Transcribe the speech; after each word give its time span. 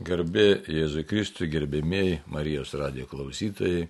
Garbė 0.00 0.62
Jėzui 0.64 1.02
Kristui, 1.04 1.50
gerbėmėjai 1.52 2.22
Marijos 2.32 2.70
radijo 2.72 3.04
klausytojai. 3.10 3.82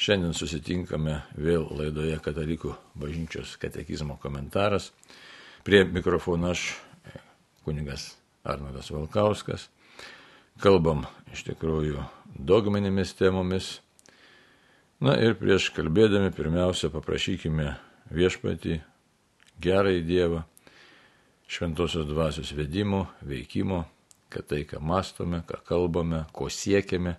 Šiandien 0.00 0.32
susitinkame 0.32 1.18
vėl 1.36 1.66
laidoje 1.76 2.16
Katalikų 2.24 2.72
bažnyčios 2.96 3.52
katekizmo 3.60 4.16
komentaras. 4.22 4.94
Prie 5.60 5.82
mikrofono 5.84 6.54
aš, 6.54 6.70
kunigas 7.68 8.14
Arnoldas 8.48 8.88
Valkauskas. 8.94 9.68
Kalbam 10.64 11.04
iš 11.36 11.44
tikrųjų 11.50 12.00
dogminėmis 12.40 13.12
temomis. 13.20 13.74
Na 15.04 15.18
ir 15.20 15.36
prieš 15.36 15.68
kalbėdami 15.76 16.32
pirmiausia 16.32 16.88
paprašykime 16.88 17.74
viešpatį, 18.08 18.80
gerąjį 19.60 20.06
Dievą, 20.08 20.46
šventosios 21.44 22.08
dvasios 22.08 22.56
vedimo, 22.56 23.10
veikimo 23.20 23.84
kad 24.34 24.48
tai, 24.50 24.64
ką 24.66 24.80
mastome, 24.82 25.44
ką 25.46 25.60
kalbame, 25.68 26.24
ko 26.34 26.50
siekiame, 26.50 27.16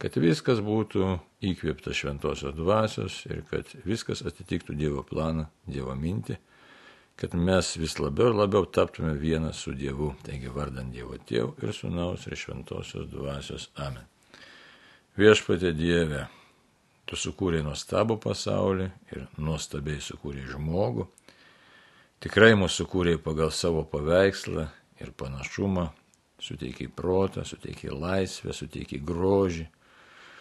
kad 0.00 0.16
viskas 0.20 0.60
būtų 0.64 1.16
įkvėpta 1.44 1.94
šventosios 1.96 2.54
dvasios 2.56 3.22
ir 3.28 3.42
kad 3.48 3.68
viskas 3.84 4.22
atitiktų 4.28 4.76
Dievo 4.76 5.04
planą, 5.06 5.48
Dievo 5.68 5.96
mintį, 5.96 6.38
kad 7.20 7.36
mes 7.36 7.74
vis 7.76 7.98
labiau 8.00 8.30
ir 8.30 8.38
labiau 8.38 8.64
taptume 8.64 9.12
vienas 9.20 9.60
su 9.60 9.74
Dievu, 9.76 10.14
taigi 10.24 10.52
vardant 10.52 10.92
Dievo 10.92 11.18
Tėvų 11.20 11.60
ir 11.60 11.74
Sūnaus 11.76 12.24
ir 12.28 12.36
šventosios 12.40 13.10
dvasios 13.12 13.68
Amen. 13.76 14.06
Viešpatė 15.20 15.74
Dieve, 15.76 16.26
tu 17.04 17.18
sukūrei 17.18 17.60
nuostabų 17.66 18.16
pasaulį 18.22 18.86
ir 19.12 19.26
nuostabiai 19.36 20.00
sukūrei 20.00 20.46
žmogų. 20.48 21.08
Tikrai 22.24 22.54
mūsų 22.56 22.84
sukūrei 22.84 23.16
pagal 23.20 23.52
savo 23.52 23.82
paveikslą 23.88 24.68
ir 25.00 25.12
panašumą, 25.16 25.90
suteikiai 26.40 26.88
protą, 26.88 27.44
suteikiai 27.44 27.94
laisvę, 27.94 28.54
suteikiai 28.56 29.00
grožį, 29.04 29.66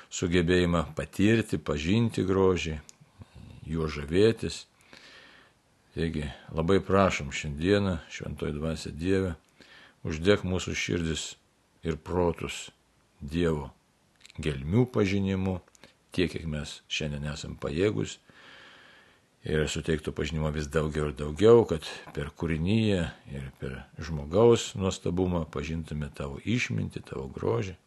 sugebėjimą 0.09 0.85
patirti, 0.97 1.59
pažinti 1.61 2.25
grožį, 2.25 2.79
juo 3.69 3.89
žavėtis. 3.91 4.65
Taigi 5.93 6.27
labai 6.55 6.79
prašom 6.85 7.33
šiandieną, 7.35 7.97
šventoji 8.13 8.55
dvasia 8.55 8.93
Dieve, 8.93 9.33
uždėk 10.07 10.45
mūsų 10.47 10.75
širdis 10.77 11.33
ir 11.83 11.97
protus 11.97 12.69
Dievo 13.19 13.71
gelmių 14.39 14.85
pažinimu, 14.93 15.59
tiek, 16.15 16.31
kiek 16.31 16.45
mes 16.47 16.79
šiandien 16.87 17.27
esam 17.33 17.57
pajėgus 17.59 18.17
ir 19.47 19.67
suteiktų 19.71 20.11
pažinimo 20.15 20.51
vis 20.51 20.67
daugiau 20.71 21.09
ir 21.09 21.15
daugiau, 21.15 21.63
kad 21.67 21.85
per 22.15 22.31
kūrinyje 22.35 23.03
ir 23.31 23.45
per 23.59 23.77
žmogaus 24.01 24.73
nuostabumą 24.75 25.45
pažintume 25.51 26.09
tavo 26.15 26.41
išmintį, 26.43 27.03
tavo 27.07 27.27
grožį 27.31 27.77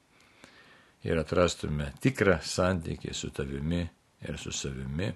ir 1.04 1.18
atrastume 1.20 1.90
tikrą 2.00 2.38
santykį 2.46 3.12
su 3.14 3.30
tavimi 3.34 3.82
ir 4.22 4.38
su 4.38 4.52
savimi 4.54 5.10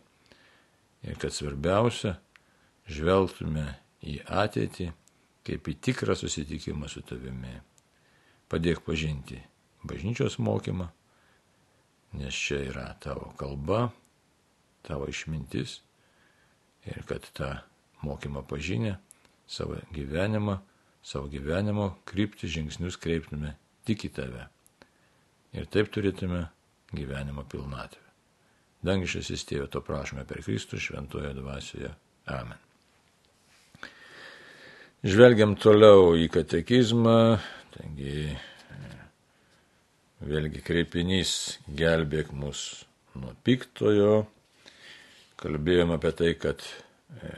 ir 1.07 1.19
kad 1.23 1.33
svarbiausia, 1.33 2.17
žvelgtume 2.91 3.67
į 4.07 4.21
ateitį 4.27 4.91
kaip 5.47 5.69
į 5.71 5.77
tikrą 5.89 6.17
susitikimą 6.19 6.91
su 6.91 7.03
tavimi. 7.07 7.55
Padėk 8.51 8.83
pažinti 8.87 9.39
bažnyčios 9.87 10.39
mokymą, 10.43 10.89
nes 12.19 12.35
čia 12.35 12.61
yra 12.67 12.87
tavo 13.03 13.33
kalba, 13.39 13.89
tavo 14.87 15.09
išmintis 15.11 15.81
ir 16.87 17.03
kad 17.09 17.27
tą 17.37 17.51
mokymą 18.07 18.43
pažinę 18.47 18.97
savo 19.47 19.79
gyvenimą, 19.95 20.59
savo 21.03 21.31
gyvenimo 21.31 21.95
krypti 22.05 22.51
žingsnius 22.51 22.99
kreiptume 22.99 23.55
tik 23.87 24.07
į 24.09 24.13
tave. 24.19 24.49
Ir 25.57 25.69
taip 25.71 25.91
turėtume 25.95 26.47
gyvenimo 26.95 27.47
pilnatvę. 27.49 28.03
Dangišasis 28.87 29.47
tėvė, 29.49 29.67
to 29.71 29.81
prašome 29.83 30.27
per 30.29 30.43
Kristų 30.45 30.79
šventoje 30.83 31.33
dvasioje. 31.39 31.91
Amen. 32.31 32.59
Žvelgiam 35.07 35.55
toliau 35.59 36.15
į 36.19 36.27
katekizmą, 36.35 37.39
taigi 37.75 38.35
vėlgi 40.27 40.63
kreipinys 40.65 41.33
gelbėk 41.79 42.33
mus 42.35 42.87
nuo 43.15 43.35
piktojo, 43.47 44.27
kalbėjom 45.41 45.93
apie 45.97 46.13
tai, 46.17 46.33
kad 46.41 46.63
e, 47.21 47.33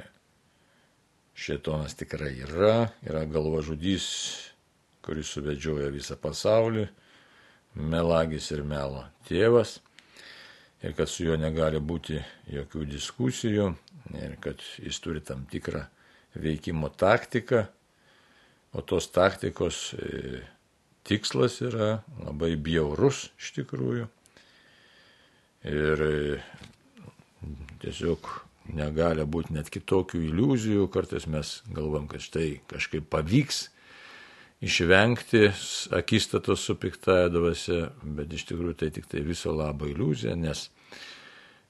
šėtonas 1.39 1.97
tikrai 1.99 2.33
yra, 2.47 2.91
yra 3.07 3.25
galvažudys, 3.31 4.07
kuris 5.05 5.31
suvedžioja 5.35 5.91
visą 5.95 6.19
pasaulį, 6.21 6.87
melagis 7.79 8.51
ir 8.55 8.65
melo 8.67 9.05
tėvas, 9.29 9.79
ir 10.83 10.95
kad 10.99 11.11
su 11.11 11.27
juo 11.27 11.39
negali 11.39 11.81
būti 11.81 12.19
jokių 12.53 12.85
diskusijų, 12.91 13.73
ir 14.19 14.37
kad 14.43 14.63
jis 14.83 15.01
turi 15.05 15.23
tam 15.25 15.47
tikrą 15.51 15.85
veikimo 16.39 16.91
taktiką, 16.95 17.67
o 18.77 18.83
tos 18.85 19.09
taktikos 19.11 19.95
e, 19.97 20.43
tikslas 21.09 21.59
yra 21.65 22.03
labai 22.21 22.53
bjaurus 22.61 23.29
iš 23.41 23.55
tikrųjų. 23.57 24.09
Ir 25.69 26.03
e, 26.05 26.41
tiesiog 27.83 28.29
negali 28.75 29.25
būti 29.25 29.55
net 29.57 29.71
kitokių 29.73 30.21
iliuzijų, 30.29 30.89
kartais 30.93 31.27
mes 31.31 31.59
galvom, 31.73 32.09
kad 32.09 32.23
štai 32.25 32.61
kažkaip 32.71 33.09
pavyks 33.11 33.69
išvengti 34.65 35.49
akistatos 35.95 36.65
su 36.67 36.77
piktaja 36.77 37.29
dvasia, 37.33 37.89
bet 38.03 38.33
iš 38.35 38.49
tikrųjų 38.51 38.79
tai 38.83 38.91
tik 38.95 39.07
tai 39.11 39.23
viso 39.27 39.55
labo 39.55 39.89
iliuzija, 39.89 40.35
nes 40.37 40.69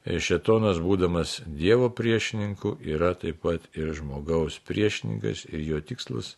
šetonas, 0.08 0.80
būdamas 0.80 1.38
Dievo 1.46 1.91
priešininku, 1.92 2.78
yra 2.80 3.12
taip 3.19 3.42
pat 3.44 3.66
ir 3.76 3.92
žmogaus 3.96 4.56
priešininkas 4.64 5.44
ir 5.52 5.66
jo 5.66 5.82
tikslas, 5.84 6.36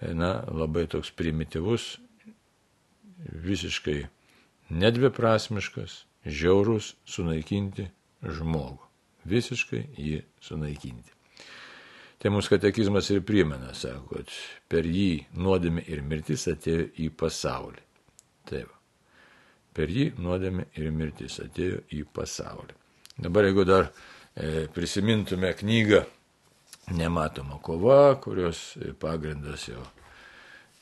na, 0.00 0.40
labai 0.50 0.88
toks 0.90 1.12
primityvus, 1.16 1.96
visiškai 3.46 4.00
nedviprasmiškas, 4.74 6.02
žiaurus, 6.26 6.96
sunaikinti 7.06 7.86
žmogų 8.26 8.85
visiškai 9.28 9.82
jį 9.98 10.22
sunaikinti. 10.42 11.12
Tai 12.22 12.32
mūsų 12.32 12.56
katekizmas 12.56 13.10
ir 13.12 13.20
primena, 13.28 13.74
sako, 13.76 14.16
kad 14.16 14.32
per 14.72 14.88
jį 14.88 15.26
nuodėmė 15.36 15.84
ir 15.92 16.00
mirtis 16.02 16.46
atėjo 16.48 16.88
į 17.04 17.10
pasaulį. 17.20 17.82
Taip. 18.48 18.72
Per 19.76 19.92
jį 19.92 20.08
nuodėmė 20.24 20.70
ir 20.80 20.90
mirtis 20.96 21.36
atėjo 21.44 21.82
į 21.92 22.06
pasaulį. 22.16 22.76
Dabar 23.20 23.48
jeigu 23.48 23.66
dar 23.68 23.90
e, 23.90 24.66
prisimintume 24.72 25.52
knygą 25.58 26.04
Nematoma 26.86 27.58
kova, 27.58 28.14
kurios 28.22 28.76
pagrindas 29.02 29.64
jau 29.66 29.82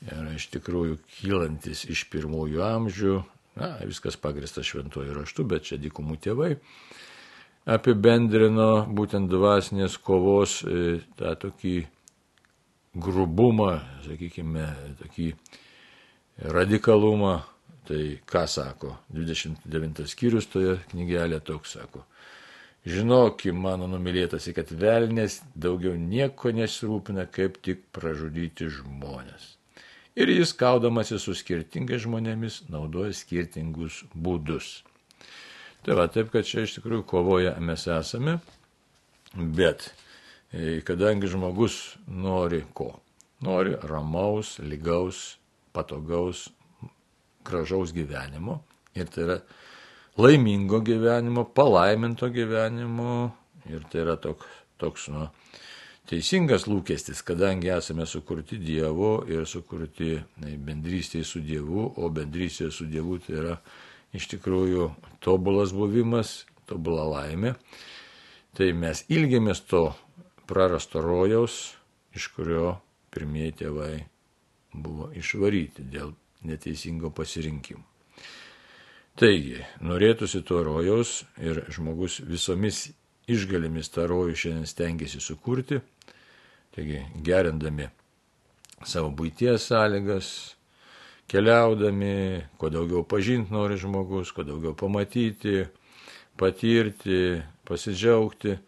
yra 0.05 0.35
iš 0.37 0.51
tikrųjų 0.53 0.99
kylantis 1.17 1.87
iš 1.89 2.03
pirmųjų 2.13 2.61
amžių, 2.61 3.15
na, 3.57 3.71
viskas 3.89 4.19
pagrįsta 4.21 4.61
šventuoju 4.67 5.15
raštu, 5.17 5.47
bet 5.49 5.65
čia 5.71 5.79
dykumų 5.81 6.19
tėvai 6.27 6.51
apibendrino 7.65 8.85
būtent 8.93 9.31
dvasinės 9.33 9.97
kovos 10.05 10.61
e, 10.69 11.01
tą 11.19 11.35
tokį 11.47 11.75
grubumą, 12.95 13.79
sakykime, 14.07 14.69
tokį 15.01 15.33
radikalumą. 16.55 17.41
Tai 17.85 18.01
ką 18.25 18.47
sako 18.49 18.95
29 19.13 20.07
skyrius 20.09 20.47
toje 20.49 20.79
knygelė 20.89 21.37
toks 21.45 21.75
sako. 21.77 22.01
Žinokim, 22.89 23.59
mano 23.61 23.85
numylėtasi, 23.93 24.55
kad 24.57 24.73
velnės 24.73 25.43
daugiau 25.53 25.93
nieko 25.97 26.49
nesirūpina, 26.57 27.27
kaip 27.29 27.59
tik 27.65 27.83
pražudyti 27.93 28.71
žmonės. 28.73 29.51
Ir 30.17 30.33
jis 30.33 30.55
kaudamasi 30.57 31.21
su 31.21 31.37
skirtingais 31.37 32.05
žmonėmis 32.07 32.63
naudoja 32.73 33.13
skirtingus 33.13 34.01
būdus. 34.15 34.81
Tai 35.85 35.99
va, 35.99 36.07
taip, 36.09 36.31
kad 36.33 36.47
čia 36.49 36.63
iš 36.65 36.79
tikrųjų 36.79 37.05
kovoje 37.05 37.51
mes 37.61 37.83
esame, 37.93 38.39
bet 39.37 39.91
e, 40.49 40.81
kadangi 40.87 41.29
žmogus 41.29 41.99
nori 42.09 42.63
ko? 42.73 42.95
Nori 43.45 43.75
ramaus, 43.85 44.55
lygaus, 44.65 45.35
patogaus, 45.77 46.47
gražaus 47.45 47.93
gyvenimo 47.93 48.63
ir 48.97 49.13
tai 49.13 49.27
yra 49.27 49.39
laimingo 50.17 50.81
gyvenimo, 50.81 51.45
palaiminto 51.45 52.31
gyvenimo 52.33 53.33
ir 53.69 53.85
tai 53.93 54.07
yra 54.07 54.17
toks, 54.17 54.47
toks 54.81 55.09
nu, 55.13 55.29
teisingas 56.09 56.69
lūkestis, 56.71 57.21
kadangi 57.27 57.73
esame 57.75 58.07
sukurti 58.09 58.57
Dievo 58.63 59.19
ir 59.29 59.45
sukurti 59.45 60.17
bendrystėje 60.41 61.29
su 61.29 61.45
Dievu, 61.45 61.91
o 61.97 62.09
bendrystėje 62.09 62.73
su 62.73 62.89
Dievu 62.89 63.19
tai 63.27 63.43
yra 63.43 63.59
iš 64.15 64.29
tikrųjų 64.35 64.89
tobulas 65.25 65.75
buvimas, 65.75 66.45
tobula 66.71 67.07
laimė. 67.11 67.55
Tai 68.55 68.71
mes 68.79 69.03
ilgiamės 69.11 69.65
to 69.67 69.89
prarasto 70.47 71.03
rojaus, 71.03 71.75
iš 72.15 72.29
kurio 72.37 72.77
pirmieji 73.15 73.57
tėvai 73.65 73.95
buvo 74.75 75.11
išvaryti 75.15 75.87
dėl 75.91 76.15
neteisingo 76.47 77.11
pasirinkimo. 77.15 77.83
Taigi, 79.15 79.61
norėtųsi 79.87 80.43
to 80.47 80.63
rojaus 80.67 81.21
ir 81.39 81.61
žmogus 81.75 82.19
visomis 82.27 82.89
išgalėmis 83.31 83.91
tą 83.95 84.09
rojų 84.11 84.35
šiandien 84.41 84.67
stengiasi 84.67 85.21
sukurti, 85.23 85.79
taigi 86.75 87.05
gerindami 87.25 87.87
savo 88.85 89.13
būties 89.15 89.69
sąlygas, 89.71 90.29
keliaudami, 91.31 92.43
kuo 92.59 92.71
daugiau 92.71 93.05
pažinti 93.09 93.53
nori 93.55 93.79
žmogus, 93.81 94.33
kuo 94.33 94.45
daugiau 94.45 94.75
pamatyti, 94.77 95.65
patirti, 96.37 97.41
pasidžiaugti 97.65 98.53
e, 98.53 98.59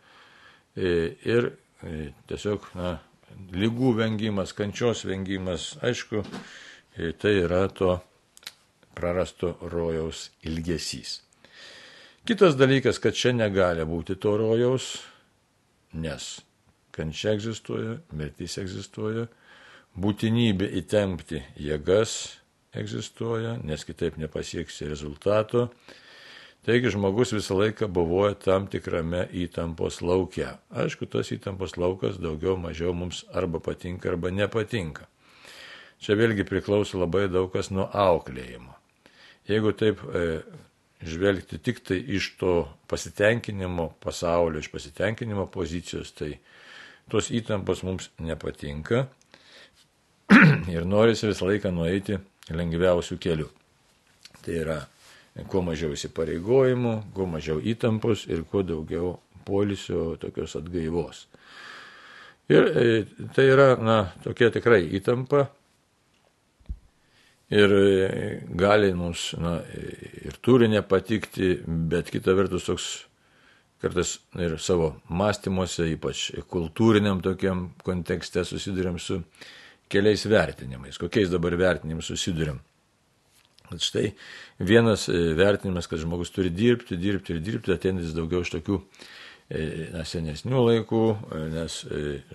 ir 1.27 1.51
e, 1.83 2.11
tiesiog, 2.29 2.71
na, 2.79 2.97
lygų 3.57 3.93
vengimas, 3.99 4.55
kančios 4.57 5.05
vengimas, 5.09 5.75
aišku, 5.85 6.23
e, 6.97 7.13
tai 7.13 7.37
yra 7.43 7.67
to 7.69 7.99
prarasto 8.97 9.57
rojaus 9.69 10.31
ilgesys. 10.47 11.21
Kitas 12.27 12.57
dalykas, 12.59 12.99
kad 12.99 13.15
čia 13.15 13.31
negali 13.37 13.85
būti 13.87 14.17
to 14.19 14.33
rojaus, 14.41 14.97
nes 15.95 16.41
kančia 16.97 17.37
egzistuoja, 17.37 17.99
mirtis 18.17 18.57
egzistuoja, 18.59 19.27
būtinybė 20.01 20.71
įtempti 20.81 21.43
jėgas 21.61 22.17
egzistuoja, 22.81 23.57
nes 23.65 23.85
kitaip 23.85 24.19
nepasieksi 24.21 24.89
rezultato. 24.91 25.69
Taigi 26.67 26.91
žmogus 26.91 27.31
visą 27.31 27.61
laiką 27.61 27.87
buvoja 27.95 28.35
tam 28.43 28.67
tikrame 28.67 29.29
įtampos 29.45 30.01
laukia. 30.03 30.57
Aišku, 30.75 31.07
tas 31.07 31.31
įtampos 31.31 31.77
laukas 31.79 32.19
daugiau 32.19 32.57
mažiau 32.59 32.91
mums 32.97 33.23
arba 33.31 33.61
patinka, 33.63 34.11
arba 34.11 34.33
nepatinka. 34.35 35.07
Čia 36.03 36.17
vėlgi 36.19 36.45
priklauso 36.49 36.99
labai 36.99 37.29
daug 37.31 37.53
kas 37.55 37.71
nuo 37.71 37.87
auklėjimo. 37.87 38.75
Jeigu 39.47 39.73
taip 39.79 40.03
e, 40.11 40.41
žvelgti 41.07 41.61
tik 41.63 41.81
tai 41.87 42.01
iš 42.19 42.33
to 42.41 42.57
pasitenkinimo 42.91 43.93
pasaulio, 44.03 44.59
iš 44.59 44.73
pasitenkinimo 44.75 45.47
pozicijos, 45.55 46.11
tai 46.19 46.35
tos 47.11 47.31
įtampos 47.31 47.85
mums 47.87 48.11
nepatinka 48.19 49.07
ir 50.75 50.83
norisi 50.83 51.31
visą 51.31 51.47
laiką 51.47 51.71
nueiti 51.71 52.19
lengviausių 52.51 53.19
kelių. 53.23 53.49
Tai 54.45 54.59
yra 54.63 54.79
kuo 55.51 55.63
mažiau 55.67 55.93
įsipareigojimų, 55.97 56.95
kuo 57.17 57.27
mažiau 57.29 57.61
įtampos 57.61 58.27
ir 58.31 58.45
kuo 58.49 58.63
daugiau 58.67 59.17
polisio 59.47 60.15
tokios 60.21 60.57
atgaivos. 60.59 61.27
Ir 62.51 62.69
e, 62.71 62.89
tai 63.35 63.49
yra, 63.51 63.73
na, 63.83 63.97
tokia 64.23 64.53
tikrai 64.55 64.85
įtampa, 64.97 65.49
ir 67.51 67.75
e, 67.75 68.43
gali 68.59 68.93
mums 68.95 69.33
na, 69.39 69.59
ir 70.27 70.39
turi 70.43 70.71
nepatikti, 70.71 71.57
bet 71.67 72.11
kita 72.15 72.35
vertus 72.39 72.67
toks 72.71 72.89
kartais 73.83 74.17
ir 74.41 74.57
savo 74.63 74.95
mąstymuose, 75.13 75.91
ypač 75.93 76.31
kultūriniam 76.51 77.21
tokiam 77.23 77.69
kontekste 77.85 78.45
susidurėm 78.47 78.99
su 79.03 79.21
keliais 79.93 80.25
vertinimais. 80.31 80.99
Kokiais 81.01 81.31
dabar 81.33 81.57
vertinimais 81.59 82.09
susidurėm? 82.09 82.59
Kad 83.67 83.83
štai 83.83 84.11
vienas 84.63 85.09
e, 85.11 85.21
vertinimas, 85.39 85.89
kad 85.91 86.03
žmogus 86.03 86.31
turi 86.35 86.53
dirbti, 86.55 86.99
dirbti 87.01 87.35
ir 87.35 87.41
dirbti, 87.43 87.75
ateinantis 87.75 88.15
daugiau 88.15 88.45
iš 88.47 88.53
tokių 88.55 88.79
e, 88.83 89.65
na, 89.95 90.05
senesnių 90.07 90.63
laikų, 90.69 91.03
nes 91.55 91.81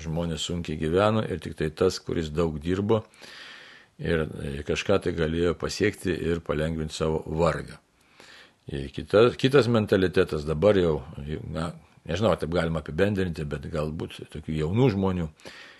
žmonės 0.03 0.49
sunkiai 0.49 0.79
gyveno 0.81 1.23
ir 1.23 1.39
tik 1.43 1.55
tai 1.59 1.71
tas, 1.71 2.01
kuris 2.03 2.33
daug 2.35 2.59
dirbo, 2.59 3.05
ir 4.01 4.25
e, 4.25 4.63
kažką 4.67 4.99
tai 5.05 5.13
galėjo 5.15 5.53
pasiekti 5.59 6.13
ir 6.31 6.41
palengvinti 6.45 6.95
savo 6.95 7.21
vargą. 7.39 7.77
Ir 8.71 8.89
kitas, 8.93 9.35
kitas 9.39 9.67
mentalitetas 9.71 10.45
dabar 10.47 10.77
jau, 10.79 10.99
na, 11.51 11.71
nežinau, 12.09 12.33
taip 12.39 12.53
galima 12.53 12.81
apibendrinti, 12.81 13.45
bet 13.49 13.67
galbūt 13.71 14.21
tokių 14.33 14.55
jaunų 14.61 14.89
žmonių, 14.95 15.27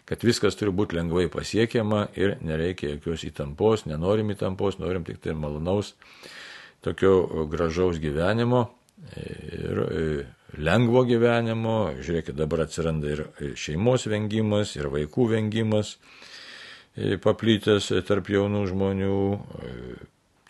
kad 0.09 0.25
viskas 0.27 0.57
turi 0.59 0.73
būti 0.75 0.97
lengvai 0.97 1.27
pasiekiama 1.31 2.07
ir 2.19 2.35
nereikia 2.43 2.95
jokios 2.95 3.25
įtampos, 3.29 3.85
nenorim 3.89 4.33
įtampos, 4.33 4.79
norim 4.81 5.05
tik 5.07 5.21
tai 5.23 5.37
malonaus, 5.37 5.95
tokio 6.85 7.45
gražaus 7.51 8.01
gyvenimo 8.01 8.67
ir 9.17 9.83
e, 9.85 10.05
lengvo 10.61 11.05
gyvenimo. 11.07 11.77
Žiūrėkit, 12.01 12.35
dabar 12.37 12.65
atsiranda 12.65 13.13
ir 13.13 13.23
šeimos 13.57 14.07
vengimas, 14.11 14.75
ir 14.77 14.91
vaikų 14.93 15.29
vengimas 15.35 15.95
paplitęs 17.23 17.87
tarp 18.03 18.27
jaunų 18.33 18.65
žmonių, 18.67 19.19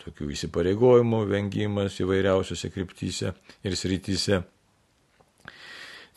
tokių 0.02 0.32
įsipareigojimų 0.34 1.20
vengimas 1.30 2.00
įvairiausiose 2.02 2.70
kryptyse 2.74 3.30
ir 3.62 3.76
srityse. 3.78 4.42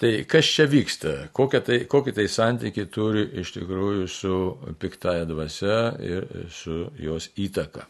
Tai 0.01 0.11
kas 0.27 0.49
čia 0.51 0.65
vyksta, 0.67 1.13
kokie 1.35 1.61
tai, 1.63 1.79
kokie 1.87 2.11
tai 2.15 2.27
santykiai 2.27 2.89
turi 2.91 3.23
iš 3.41 3.53
tikrųjų 3.55 4.07
su 4.11 4.37
piktaja 4.81 5.23
dvasia 5.29 5.77
ir 6.03 6.27
su 6.51 6.89
jos 6.99 7.29
įtaka. 7.39 7.85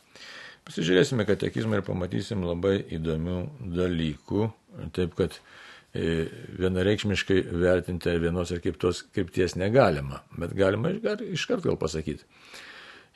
Pasižiūrėsime 0.65 1.25
katekizmą 1.25 1.79
ir 1.79 1.85
pamatysim 1.85 2.45
labai 2.45 2.77
įdomių 2.97 3.39
dalykų, 3.73 4.49
taip 4.93 5.17
kad 5.17 5.39
E, 5.95 6.25
vienareikšmiškai 6.59 7.37
vertinti 7.55 8.11
vienos 8.19 8.49
ar 8.51 8.59
kitos 8.59 9.05
krypties 9.15 9.53
negalima, 9.55 10.19
bet 10.35 10.51
galima 10.51 10.91
iškart 10.91 11.63
gal 11.63 11.77
pasakyti. 11.79 12.25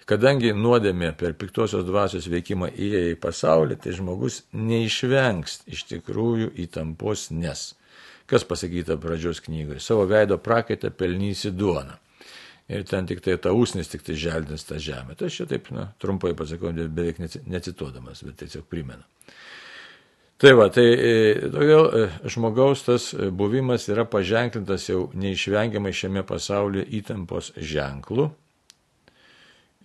Kadangi 0.08 0.54
nuodėmė 0.56 1.12
per 1.20 1.36
piktosios 1.38 1.84
dvasios 1.86 2.30
veikimą 2.32 2.70
įėjo 2.72 3.12
į 3.12 3.18
pasaulį, 3.20 3.76
tai 3.84 3.98
žmogus 3.98 4.40
neišvengs 4.56 5.60
iš 5.76 5.84
tikrųjų 5.92 6.54
įtampos 6.64 7.28
nes. 7.36 7.74
Kas 8.30 8.46
pasakyta 8.46 9.00
pradžios 9.02 9.42
knygoje? 9.42 9.82
Savo 9.82 10.06
veido 10.10 10.38
prakaitą 10.38 10.92
pelnysi 10.94 11.52
duoną. 11.52 11.98
Ir 12.70 12.84
ten 12.86 13.08
tik 13.10 13.24
tai 13.26 13.40
ta 13.42 13.50
usnis 13.58 13.90
tik 13.90 14.04
tai 14.06 14.14
želdins 14.14 14.68
tą 14.68 14.78
žemę. 14.78 15.16
Tai 15.18 15.26
aš 15.26 15.40
čia 15.40 15.48
taip, 15.50 15.72
na, 15.74 15.88
trumpai 15.98 16.36
pasakau, 16.38 16.70
beveik 16.70 17.18
necituodamas, 17.50 18.22
bet 18.28 18.38
tiesiog 18.44 18.68
primenu. 18.70 19.02
Tai 20.40 20.54
va, 20.56 20.70
tai 20.72 20.86
e, 20.88 21.16
todėl 21.52 21.88
e, 21.90 22.04
žmogaus 22.32 22.86
tas 22.86 23.10
e, 23.12 23.26
buvimas 23.28 23.90
yra 23.92 24.06
paženklintas 24.08 24.86
jau 24.88 25.10
neišvengiamai 25.20 25.92
šiame 25.92 26.24
pasaulyje 26.24 26.86
įtampos 27.02 27.50
ženklu. 27.58 28.30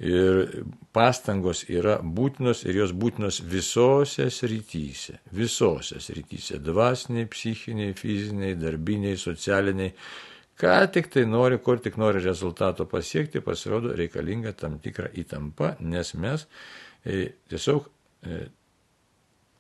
Ir 0.03 0.65
pastangos 0.91 1.61
yra 1.71 2.01
būtinos 2.03 2.65
ir 2.67 2.81
jos 2.81 2.95
būtinos 2.99 3.39
visose 3.47 4.27
srityse. 4.27 5.21
Visose 5.31 6.01
srityse. 6.03 6.59
Dvasiniai, 6.59 7.29
psichiniai, 7.31 7.95
fiziniai, 7.95 8.57
darbiniai, 8.59 9.15
socialiniai. 9.21 9.95
Ką 10.59 10.75
tik 10.95 11.13
tai 11.15 11.25
nori, 11.27 11.61
kur 11.63 11.79
tik 11.83 11.97
nori 11.99 12.21
rezultato 12.23 12.87
pasiekti, 12.91 13.43
pasirodo 13.43 13.95
reikalinga 13.95 14.53
tam 14.59 14.81
tikra 14.83 15.09
įtampa, 15.19 15.77
nes 15.83 16.13
mes 16.19 16.47
tiesiog 17.05 17.89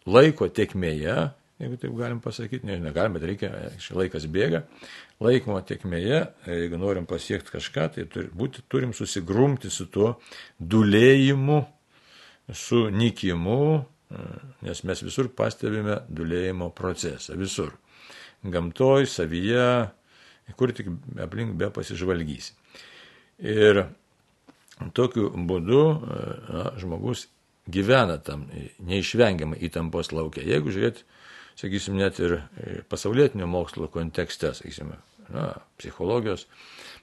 laiko 0.06 0.48
tekmėje, 0.54 1.16
jeigu 1.62 1.78
taip 1.80 1.96
galim 1.98 2.20
pasakyti, 2.22 2.66
nežinau, 2.68 2.92
galim, 2.94 3.16
bet 3.16 3.26
reikia, 3.30 3.50
laikas 3.96 4.26
bėga, 4.30 4.64
laiko 5.24 5.56
tekmėje, 5.66 6.20
jeigu 6.48 6.78
norim 6.80 7.08
pasiekti 7.08 7.56
kažką, 7.56 7.88
tai 7.96 8.06
turi 8.10 8.28
būti, 8.34 8.64
turim 8.68 8.92
susigrumti 8.96 9.70
su 9.72 9.88
tuo 9.92 10.18
dulėjimu, 10.60 11.62
su 12.52 12.86
nikimu, 12.92 13.60
nes 14.64 14.82
mes 14.84 15.02
visur 15.02 15.30
pastebime 15.32 16.02
dulėjimo 16.12 16.70
procesą, 16.76 17.38
visur. 17.40 17.72
Gamtoj, 18.44 19.06
savyje, 19.08 19.68
kur 20.58 20.72
tik 20.76 20.90
aplink 21.24 21.56
be 21.56 21.70
pasižvalgysi. 21.72 22.52
Ir 23.40 23.86
tokiu 24.94 25.30
būdu 25.48 25.80
na, 26.52 26.66
žmogus 26.80 27.26
gyvena 27.70 28.18
tam 28.20 28.44
neišvengiamai 28.84 29.58
įtampos 29.64 30.12
laukia. 30.12 30.44
Jeigu 30.44 30.74
žiūrėt, 30.74 31.00
sakysim, 31.58 31.96
net 31.98 32.20
ir 32.20 32.42
pasaulietinio 32.92 33.48
mokslo 33.50 33.88
kontekste, 33.92 34.52
sakysim, 34.56 34.92
na, 35.32 35.52
psichologijos, 35.80 36.46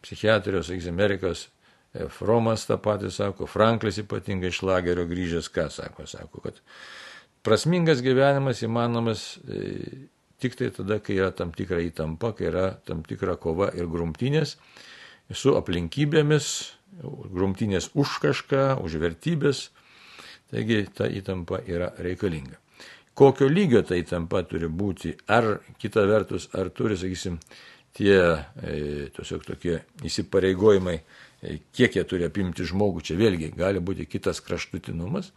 psichiatrijos, 0.04 0.72
Amerikos, 0.90 1.48
e, 1.94 2.08
Fromas 2.10 2.68
tą 2.70 2.78
patį 2.82 3.12
sako, 3.12 3.48
Franklis 3.50 4.02
ypatingai 4.04 4.52
iš 4.52 4.62
lagerio 4.68 5.08
grįžęs, 5.10 5.50
ką 5.54 5.70
sako, 5.70 6.08
sako, 6.08 6.42
kad 6.46 6.62
prasmingas 7.44 8.02
gyvenimas 8.02 8.64
įmanomas 8.64 9.26
e, 9.48 10.08
tik 10.42 10.58
tai 10.58 10.72
tada, 10.76 11.00
kai 11.00 11.20
yra 11.20 11.32
tam 11.32 11.52
tikra 11.54 11.82
įtampa, 11.86 12.34
kai 12.38 12.50
yra 12.50 12.72
tam 12.86 13.04
tikra 13.08 13.38
kova 13.38 13.72
ir 13.78 13.90
grumtinės 13.90 14.58
su 15.32 15.54
aplinkybėmis, 15.56 16.48
grumtinės 17.32 17.94
už 17.96 18.18
kažką, 18.24 18.66
už 18.84 18.98
vertybės, 19.00 19.70
Taigi 20.52 20.84
ta 20.92 21.08
įtampa 21.08 21.62
yra 21.64 21.94
reikalinga. 22.04 22.58
Kokio 23.16 23.48
lygio 23.48 23.82
ta 23.88 23.96
įtampa 24.00 24.44
turi 24.48 24.68
būti, 24.68 25.14
ar 25.32 25.62
kita 25.80 26.04
vertus, 26.08 26.50
ar 26.56 26.72
turi, 26.76 26.98
sakysim, 27.00 27.38
tie 27.98 28.18
e, 28.18 29.10
tiesiog 29.16 29.44
tokie 29.48 29.82
įsipareigojimai 30.08 31.00
kiek 31.74 31.96
jie 31.96 32.04
turi 32.06 32.28
apimti 32.28 32.66
žmogų, 32.68 33.02
čia 33.06 33.18
vėlgi 33.20 33.52
gali 33.58 33.82
būti 33.82 34.06
kitas 34.10 34.42
kraštutinumas, 34.46 35.32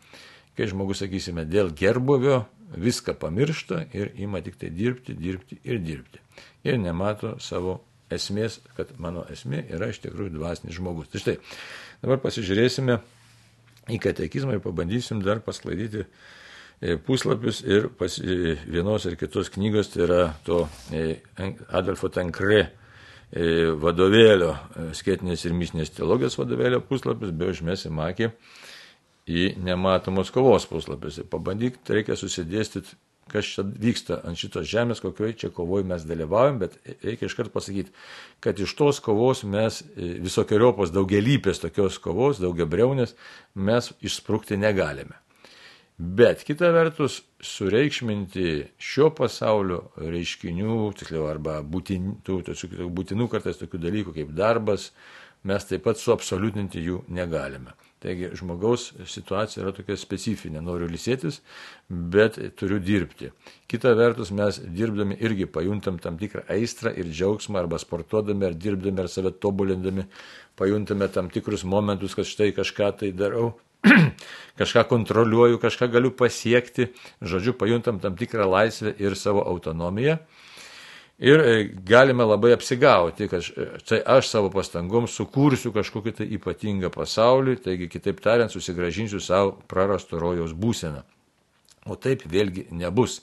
kai 0.56 0.68
žmogus, 0.70 1.00
sakysime, 1.02 1.46
dėl 1.48 1.72
gerbuvio 1.74 2.44
viską 2.76 3.14
pamiršta 3.18 3.84
ir 3.96 4.12
ima 4.20 4.42
tik 4.44 4.58
tai 4.60 4.70
dirbti, 4.74 5.16
dirbti 5.16 5.58
ir 5.64 5.80
dirbti. 5.82 6.20
Ir 6.66 6.78
nemato 6.80 7.34
savo 7.40 7.80
esmės, 8.12 8.60
kad 8.76 8.92
mano 9.00 9.24
esmė 9.32 9.64
yra 9.72 9.88
iš 9.90 10.02
tikrųjų 10.04 10.34
dvasinis 10.36 10.76
žmogus. 10.76 11.10
Tai 11.12 11.22
štai, 11.22 11.36
dabar 12.02 12.20
pasižiūrėsime 12.22 12.98
į 13.94 14.00
katekizmą 14.02 14.58
ir 14.58 14.64
pabandysim 14.64 15.22
dar 15.24 15.40
pasklaidyti 15.44 16.04
e, 16.04 16.08
puslapius 17.06 17.62
ir 17.64 17.88
pas, 17.98 18.18
e, 18.18 18.56
vienos 18.66 19.06
ir 19.08 19.16
kitos 19.20 19.50
knygos, 19.54 19.92
tai 19.92 20.04
yra 20.06 20.22
to 20.44 20.64
e, 20.92 21.20
Adolfo 21.72 22.10
Tankre 22.12 22.66
vadovėlio, 23.82 24.52
skėtinės 24.94 25.42
ir 25.48 25.54
mišinės 25.58 25.90
teologijos 25.96 26.36
vadovėlio 26.38 26.78
puslapius, 26.86 27.32
be 27.34 27.48
užmėsim 27.50 27.98
akį 27.98 28.28
į 29.26 29.48
nematomos 29.64 30.30
kovos 30.30 30.68
puslapius. 30.70 31.18
Ir 31.18 31.26
pabandyk, 31.32 31.80
reikia 31.88 32.14
susidėstyti, 32.20 32.94
kas 33.32 33.48
čia 33.56 33.64
vyksta 33.64 34.20
ant 34.28 34.38
šitos 34.38 34.68
žemės, 34.70 35.02
kokioje 35.02 35.38
čia 35.40 35.50
kovoje 35.56 35.88
mes 35.88 36.04
dalyvaujam, 36.06 36.60
bet 36.62 36.76
reikia 37.02 37.26
iškart 37.26 37.50
pasakyti, 37.50 37.90
kad 38.44 38.60
iš 38.60 38.76
tos 38.78 39.00
kovos 39.02 39.42
mes 39.48 39.80
visokiojopos 39.96 40.94
daugelypės 40.94 41.64
tokios 41.64 41.98
kovos, 42.04 42.38
daugiabriaunės, 42.44 43.16
mes 43.56 43.90
išsprūkti 44.04 44.60
negalime. 44.60 45.23
Bet 45.98 46.40
kita 46.42 46.72
vertus, 46.74 47.20
sureikšminti 47.38 48.64
šio 48.82 49.12
pasaulio 49.14 49.92
reiškinių, 49.94 50.78
tiksliau, 50.98 51.28
arba 51.30 51.60
būtinų, 51.62 52.88
būtinų 52.90 53.28
kartais 53.30 53.60
tokių 53.60 53.78
dalykų 53.78 54.14
kaip 54.16 54.32
darbas, 54.34 54.88
mes 55.46 55.66
taip 55.68 55.84
pat 55.84 56.00
suabsoliutinti 56.00 56.82
jų 56.82 57.04
negalime. 57.14 57.76
Taigi 58.02 58.32
žmogaus 58.36 58.88
situacija 59.08 59.62
yra 59.62 59.70
tokia 59.76 59.94
specifinė, 59.96 60.58
noriu 60.66 60.88
lisėtis, 60.90 61.38
bet 61.88 62.40
turiu 62.58 62.80
dirbti. 62.82 63.30
Kita 63.70 63.94
vertus, 63.94 64.32
mes 64.34 64.58
dirbdami 64.60 65.20
irgi 65.22 65.46
pajuntam 65.46 66.00
tam 66.02 66.18
tikrą 66.18 66.42
aistrą 66.52 66.90
ir 66.90 67.06
džiaugsmą, 67.12 67.62
arba 67.62 67.78
sportuodami, 67.78 68.50
ar 68.50 68.58
dirbdami, 68.58 69.04
ar 69.04 69.12
save 69.12 69.32
tobulindami, 69.38 70.08
pajuntame 70.58 71.08
tam 71.14 71.30
tikrus 71.30 71.62
momentus, 71.64 72.18
kad 72.18 72.28
štai 72.28 72.50
kažką 72.58 72.90
tai 72.98 73.12
darau, 73.14 73.54
kažką 74.58 74.84
kontroliuoju, 74.88 75.58
kažką 75.62 75.88
galiu 75.92 76.10
pasiekti, 76.14 76.90
žodžiu, 77.22 77.54
pajuntam 77.58 78.00
tam 78.00 78.16
tikrą 78.16 78.48
laisvę 78.50 78.94
ir 78.98 79.16
savo 79.18 79.44
autonomiją. 79.46 80.18
Ir 81.24 81.40
e, 81.40 81.52
galime 81.86 82.26
labai 82.26 82.52
apsigauti, 82.56 83.28
kad 83.30 83.46
tai 83.86 84.00
aš 84.16 84.32
savo 84.32 84.50
pastangom 84.50 85.06
sukursiu 85.06 85.70
kažkokį 85.74 86.14
tai 86.18 86.26
ypatingą 86.34 86.90
pasaulį, 86.94 87.60
taigi 87.62 87.88
kitaip 87.90 88.18
tariant, 88.22 88.50
susigražinsiu 88.50 89.22
savo 89.22 89.54
prarasto 89.70 90.18
rojaus 90.18 90.56
būseną. 90.58 91.04
O 91.86 91.94
taip 91.94 92.24
vėlgi 92.26 92.66
nebus. 92.74 93.20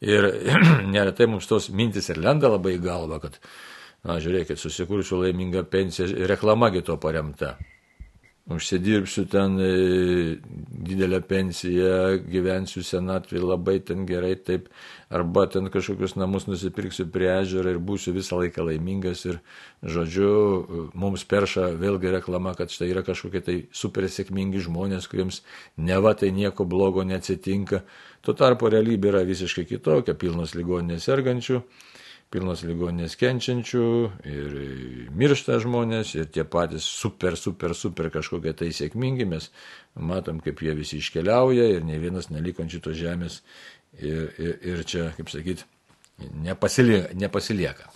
Ir 0.00 0.30
neretai 0.94 1.28
mums 1.28 1.48
tos 1.48 1.68
mintis 1.68 2.08
ir 2.08 2.22
lenda 2.24 2.48
labai 2.48 2.78
į 2.78 2.84
galvą, 2.88 3.20
kad, 3.26 3.40
na, 4.04 4.16
žiūrėkit, 4.22 4.56
susikursiu 4.60 5.20
laimingą 5.20 5.66
pensiją, 5.68 6.08
reklamagi 6.32 6.84
to 6.88 6.96
paremta 7.00 7.58
užsidirbsiu 8.50 9.24
ten 9.26 9.58
e, 9.58 9.70
didelę 10.86 11.18
pensiją, 11.26 12.20
gyvensiu 12.30 12.84
senatvį 12.86 13.42
labai 13.42 13.80
ten 13.82 14.04
gerai 14.06 14.36
taip, 14.38 14.68
arba 15.10 15.48
ten 15.50 15.66
kažkokius 15.72 16.14
namus 16.14 16.46
nusipirksiu 16.46 17.08
prie 17.10 17.26
ežero 17.40 17.72
ir 17.74 17.80
būsiu 17.82 18.14
visą 18.14 18.38
laiką 18.38 18.68
laimingas 18.68 19.24
ir, 19.26 19.40
žodžiu, 19.82 20.30
mums 20.94 21.26
perša 21.26 21.72
vėlgi 21.80 22.14
reklama, 22.14 22.54
kad 22.58 22.70
štai 22.70 22.92
yra 22.94 23.02
kažkokie 23.06 23.42
tai 23.42 23.56
super 23.74 24.06
sėkmingi 24.06 24.62
žmonės, 24.68 25.10
kuriems 25.10 25.42
neva 25.76 26.14
tai 26.14 26.30
nieko 26.30 26.64
blogo 26.64 27.02
neatsitinka. 27.02 27.82
Tuo 28.22 28.34
tarpu 28.38 28.70
realybė 28.70 29.10
yra 29.10 29.26
visiškai 29.26 29.66
kitokia, 29.66 30.14
pilnos 30.14 30.54
ligoninės 30.54 31.10
sergančių 31.10 31.62
pilnos 32.34 32.64
ligoninės 32.66 33.14
kenčiančių 33.20 33.86
ir 34.26 34.56
miršta 35.14 35.60
žmonės 35.62 36.16
ir 36.18 36.30
tie 36.34 36.44
patys 36.48 36.86
super, 36.88 37.38
super, 37.38 37.74
super 37.78 38.10
kažkokie 38.14 38.54
tai 38.58 38.72
sėkmingi, 38.74 39.28
mes 39.30 39.50
matom, 39.94 40.40
kaip 40.44 40.62
jie 40.62 40.74
visi 40.76 41.00
iškeliauja 41.02 41.68
ir 41.76 41.86
ne 41.86 42.00
vienas 42.02 42.30
neliko 42.32 42.64
ant 42.64 42.74
šitos 42.74 42.98
žemės 42.98 43.40
ir, 44.00 44.32
ir, 44.36 44.58
ir 44.72 44.82
čia, 44.88 45.10
kaip 45.16 45.30
sakyt, 45.32 45.64
nepasilieka. 46.42 47.14
nepasilieka. 47.14 47.92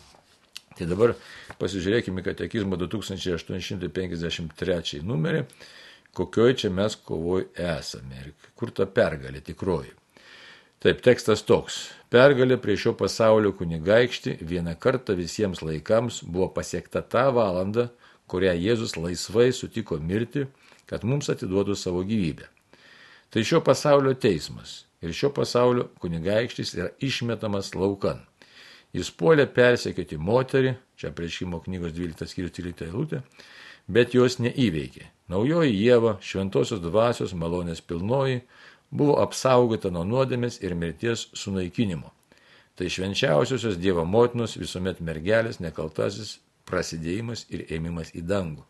Tai 0.81 0.87
dabar 0.89 1.13
pasižiūrėkime 1.61 2.23
katekizmo 2.25 2.79
2853 2.81 5.05
numerį, 5.05 5.45
kokioj 6.17 6.57
čia 6.63 6.71
mes 6.73 6.97
kovoj 7.05 7.53
esame 7.53 8.17
ir 8.23 8.31
kur 8.57 8.73
ta 8.73 8.89
pergalė 8.89 9.45
tikroji. 9.45 9.93
Taip, 10.81 11.05
tekstas 11.05 11.45
toks. 11.45 12.00
Pergalė 12.11 12.57
prie 12.59 12.75
šio 12.75 12.97
pasaulio 12.99 13.53
kunigaikšti 13.55 14.41
vieną 14.43 14.73
kartą 14.83 15.15
visiems 15.15 15.61
laikams 15.63 16.25
buvo 16.27 16.49
pasiekta 16.57 17.05
tą 17.07 17.29
valandą, 17.37 17.85
kurią 18.27 18.57
Jėzus 18.59 18.97
laisvai 18.99 19.53
sutiko 19.55 19.99
mirti, 20.03 20.49
kad 20.91 21.07
mums 21.07 21.31
atiduotų 21.31 21.77
savo 21.79 22.03
gyvybę. 22.07 22.49
Tai 23.31 23.45
šio 23.47 23.61
pasaulio 23.63 24.17
teismas 24.19 24.89
ir 25.07 25.15
šio 25.15 25.31
pasaulio 25.37 25.87
kunigaikštis 26.03 26.75
yra 26.75 26.89
išmetamas 26.99 27.77
laukan. 27.79 28.25
Jis 28.91 29.13
puolė 29.15 29.47
persekioti 29.47 30.19
moterį, 30.19 30.75
čia 30.99 31.13
priešimo 31.15 31.63
knygos 31.63 31.95
12 31.95 32.27
skyrius 32.27 32.57
13 32.59 32.89
eilutė, 32.89 33.23
bet 33.87 34.19
jos 34.19 34.41
neįveikė. 34.43 35.07
Naujoji 35.31 35.77
Jėva, 35.79 36.17
šventosios 36.19 36.83
dvasios 36.83 37.37
malonės 37.39 37.85
pilnoji, 37.87 38.41
buvo 38.91 39.19
apsaugota 39.23 39.91
nuo 39.91 40.05
nuodėmės 40.05 40.61
ir 40.65 40.75
mirties 40.75 41.29
sunaikinimo. 41.37 42.11
Tai 42.77 42.89
švenčiausiosios 42.89 43.79
Dievo 43.79 44.07
motinos 44.09 44.57
visuomet 44.57 45.03
mergelės 45.05 45.61
nekaltasis 45.61 46.39
prasidėjimas 46.71 47.47
ir 47.51 47.67
ėmimas 47.77 48.15
į 48.17 48.25
dangų. 48.27 48.65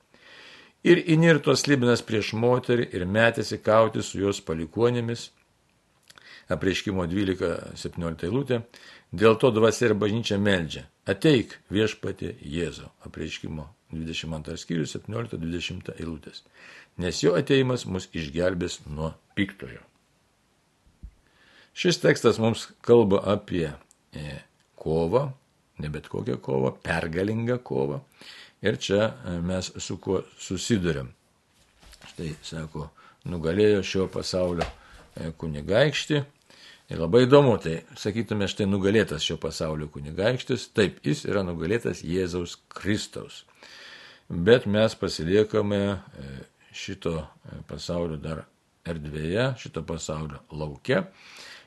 Ir 0.83 1.03
inirtos 1.13 1.67
libinas 1.69 2.01
prieš 2.03 2.33
moterį 2.41 2.87
ir 2.97 3.05
metėsi 3.05 3.61
kauti 3.61 4.03
su 4.03 4.21
jos 4.21 4.41
palikuonėmis. 4.41 5.27
Apreiškimo 6.51 7.05
12-17 7.07 8.25
eilutė. 8.27 8.63
Dėl 9.13 9.37
to 9.43 9.51
dvasia 9.55 9.91
ir 9.91 9.95
bažnyčia 10.01 10.39
meldžia. 10.41 10.87
Ateik 11.05 11.59
viešpatė 11.71 12.33
Jėzo. 12.41 12.89
Apreiškimo 13.07 13.69
22 13.93 14.57
skyrius 14.65 14.97
17-20 14.97 15.93
eilutės. 15.99 16.43
Nes 16.99 17.23
jo 17.23 17.37
ateimas 17.39 17.87
mus 17.87 18.09
išgelbės 18.17 18.81
nuo 18.89 19.13
piktojo. 19.37 19.90
Šis 21.75 22.01
tekstas 22.03 22.39
mums 22.39 22.67
kalba 22.83 23.23
apie 23.31 23.71
e, 24.13 24.41
kovą, 24.81 25.31
ne 25.79 25.89
bet 25.89 26.09
kokią 26.11 26.37
kovą, 26.43 26.75
pergalingą 26.83 27.59
kovą. 27.63 28.01
Ir 28.63 28.77
čia 28.77 29.07
e, 29.07 29.39
mes 29.45 29.71
su 29.79 29.97
kuo 30.03 30.21
susidurėm. 30.39 31.13
Štai, 32.11 32.35
sako, 32.45 32.89
nugalėjo 33.31 33.85
šio 33.87 34.09
pasaulio 34.13 34.67
e, 34.67 35.31
kunigaikštį. 35.39 36.21
Ir 36.91 36.99
labai 36.99 37.23
įdomu, 37.29 37.55
tai 37.63 37.85
sakytume, 37.95 38.49
štai 38.51 38.67
nugalėtas 38.67 39.23
šio 39.23 39.37
pasaulio 39.39 39.87
kunigaikštis, 39.95 40.73
taip, 40.75 40.99
jis 41.07 41.23
yra 41.29 41.45
nugalėtas 41.47 42.03
Jėzaus 42.03 42.57
Kristaus. 42.75 43.45
Bet 44.27 44.67
mes 44.67 44.97
pasiliekame 44.99 46.01
šito 46.75 47.15
pasaulio 47.71 48.19
dar 48.19 48.43
erdvėje, 48.91 49.53
šito 49.63 49.85
pasaulio 49.87 50.43
laukia 50.51 51.05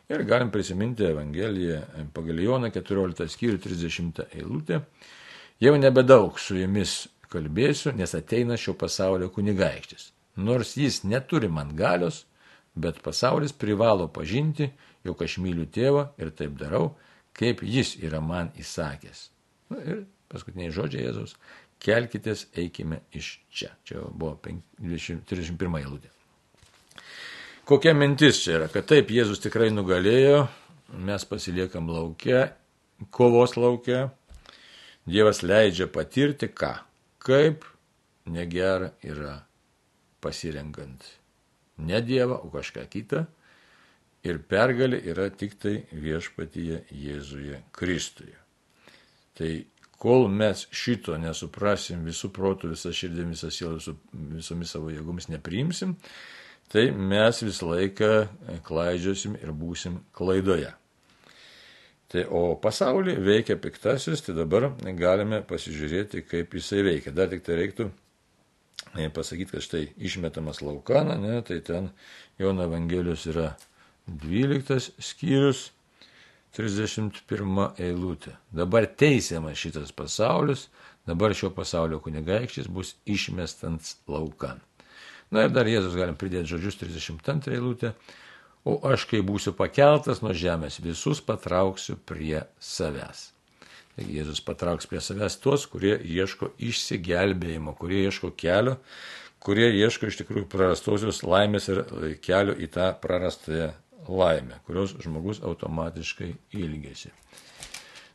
Ir 0.09 0.19
galim 0.27 0.51
prisiminti 0.51 1.05
Evangeliją 1.07 1.81
pagal 2.13 2.41
Joną 2.43 2.69
14 2.75 3.27
skyrių 3.31 3.59
30 3.63 4.25
eilutę. 4.35 4.81
Jau 5.63 5.77
nebedaug 5.79 6.39
su 6.39 6.57
jumis 6.59 7.07
kalbėsiu, 7.31 7.93
nes 7.95 8.11
ateina 8.17 8.57
šio 8.59 8.75
pasaulio 8.75 9.29
kunigaikštis. 9.33 10.11
Nors 10.35 10.75
jis 10.77 11.03
neturi 11.07 11.47
man 11.47 11.75
galios, 11.77 12.25
bet 12.75 12.99
pasaulis 13.05 13.53
privalo 13.53 14.09
pažinti, 14.11 14.71
jog 15.05 15.21
aš 15.23 15.37
myliu 15.41 15.65
tėvą 15.69 16.07
ir 16.19 16.33
taip 16.35 16.57
darau, 16.59 16.93
kaip 17.37 17.63
jis 17.63 17.95
yra 18.03 18.21
man 18.21 18.51
įsakęs. 18.59 19.27
Nu, 19.71 19.79
ir 19.81 20.03
paskutiniai 20.33 20.73
žodžiai 20.73 21.07
Jėzaus- 21.07 21.37
kelkitės, 21.85 22.47
eikime 22.57 23.01
iš 23.11 23.39
čia. 23.49 23.71
Čia 23.83 24.03
buvo 24.11 24.37
20, 24.43 25.25
31 25.29 25.79
eilutė. 25.81 26.12
Kokia 27.63 27.93
mintis 27.95 28.41
čia 28.43 28.57
yra, 28.57 28.67
kad 28.67 28.89
taip 28.91 29.11
Jėzus 29.13 29.39
tikrai 29.39 29.69
nugalėjo, 29.71 30.41
mes 31.07 31.23
pasiliekam 31.29 31.87
laukia, 31.87 32.49
kovos 33.15 33.55
laukia, 33.55 34.09
Dievas 35.07 35.41
leidžia 35.43 35.87
patirti 35.91 36.47
ką, 36.51 36.73
kaip 37.23 37.65
negera 38.31 38.93
yra 39.03 39.37
pasirenkant 40.23 41.07
ne 41.77 42.01
Dievą, 42.01 42.39
o 42.43 42.51
kažką 42.51 42.85
kitą. 42.91 43.25
Ir 44.23 44.39
pergalė 44.47 45.01
yra 45.11 45.27
tik 45.31 45.57
tai 45.59 45.81
viešpatyje 45.91 46.85
Jėzuje 46.95 47.59
Kristuje. 47.75 48.37
Tai 49.35 49.49
kol 49.99 50.29
mes 50.31 50.67
šito 50.71 51.17
nesuprasim 51.19 52.05
visų 52.07 52.31
protų, 52.35 52.71
visą 52.71 52.93
širdį, 52.95 53.25
visą 53.33 53.51
sielą, 53.51 53.97
visomis 54.35 54.71
savo 54.71 54.93
jėgomis 54.93 55.27
nepriimsim, 55.31 55.97
tai 56.71 56.91
mes 56.91 57.43
visą 57.43 57.73
laiką 57.73 58.13
klaidžiosim 58.67 59.35
ir 59.41 59.51
būsim 59.55 59.99
klaidoje. 60.15 60.71
Tai, 62.13 62.27
o 62.29 62.53
pasaulį 62.61 63.15
veikia 63.25 63.57
piktasis, 63.57 64.21
tai 64.21 64.35
dabar 64.37 64.67
galime 64.99 65.41
pasižiūrėti, 65.49 66.21
kaip 66.29 66.53
jisai 66.53 66.83
veikia. 66.85 67.13
Dar 67.15 67.31
tik 67.31 67.41
tai 67.45 67.57
reiktų 67.57 67.87
e, 68.93 69.07
pasakyti, 69.09 69.55
kad 69.55 69.65
štai 69.65 69.87
išmetamas 69.97 70.61
laukana, 70.61 71.17
ne, 71.17 71.39
tai 71.41 71.57
ten 71.65 71.89
Jono 72.37 72.67
Evangelijos 72.67 73.25
yra 73.33 73.55
12 74.05 74.91
skyrius, 75.01 75.71
31 76.53 77.81
eilutė. 77.81 78.35
Dabar 78.53 78.85
teisiamas 78.85 79.57
šitas 79.57 79.89
pasaulis, 79.95 80.67
dabar 81.09 81.33
šio 81.33 81.49
pasaulio 81.55 81.97
kunigaikštis 82.03 82.69
bus 82.69 82.93
išmestas 83.09 83.95
laukan. 84.05 84.61
Na 85.33 85.47
ir 85.47 85.55
dar 85.55 85.65
Jėzus 85.69 85.95
galim 85.97 86.17
pridėti 86.19 86.53
žodžius 86.53 86.77
32 86.83 87.57
eilutė 87.57 87.93
o 88.63 88.79
aš, 88.87 89.05
kai 89.09 89.21
būsiu 89.25 89.53
pakeltas 89.57 90.21
nuo 90.23 90.33
žemės, 90.35 90.79
visus 90.83 91.21
patrauksiu 91.23 91.97
prie 92.07 92.43
savęs. 92.63 93.29
Taigi 93.93 94.17
Jėzus 94.17 94.41
patrauks 94.45 94.87
prie 94.89 95.01
savęs 95.03 95.37
tuos, 95.43 95.67
kurie 95.69 95.93
ieško 95.99 96.53
išsigelbėjimo, 96.69 97.75
kurie 97.77 98.05
ieško 98.07 98.31
kelio, 98.39 98.77
kurie 99.43 99.67
ieško 99.75 100.09
iš 100.09 100.21
tikrųjų 100.23 100.47
prarastosios 100.49 101.21
laimės 101.27 101.69
ir 101.69 101.83
kelio 102.23 102.55
į 102.55 102.71
tą 102.73 102.89
prarastąją 103.03 103.73
laimę, 104.07 104.61
kurios 104.67 104.95
žmogus 105.03 105.43
automatiškai 105.43 106.31
ilgėsi. 106.57 107.13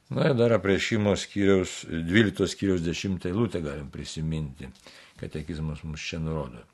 Na 0.08 0.30
ir 0.30 0.34
dar 0.38 0.54
apriešimo 0.56 1.12
skyriaus, 1.20 1.82
12 1.84 2.48
skyriaus 2.48 2.80
10 2.82 3.28
eilutę 3.28 3.60
galim 3.60 3.92
prisiminti, 3.92 4.72
katekizmas 5.20 5.84
mums 5.84 6.00
čia 6.00 6.18
nurodo. 6.22 6.64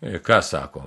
Ką 0.00 0.42
sako? 0.44 0.84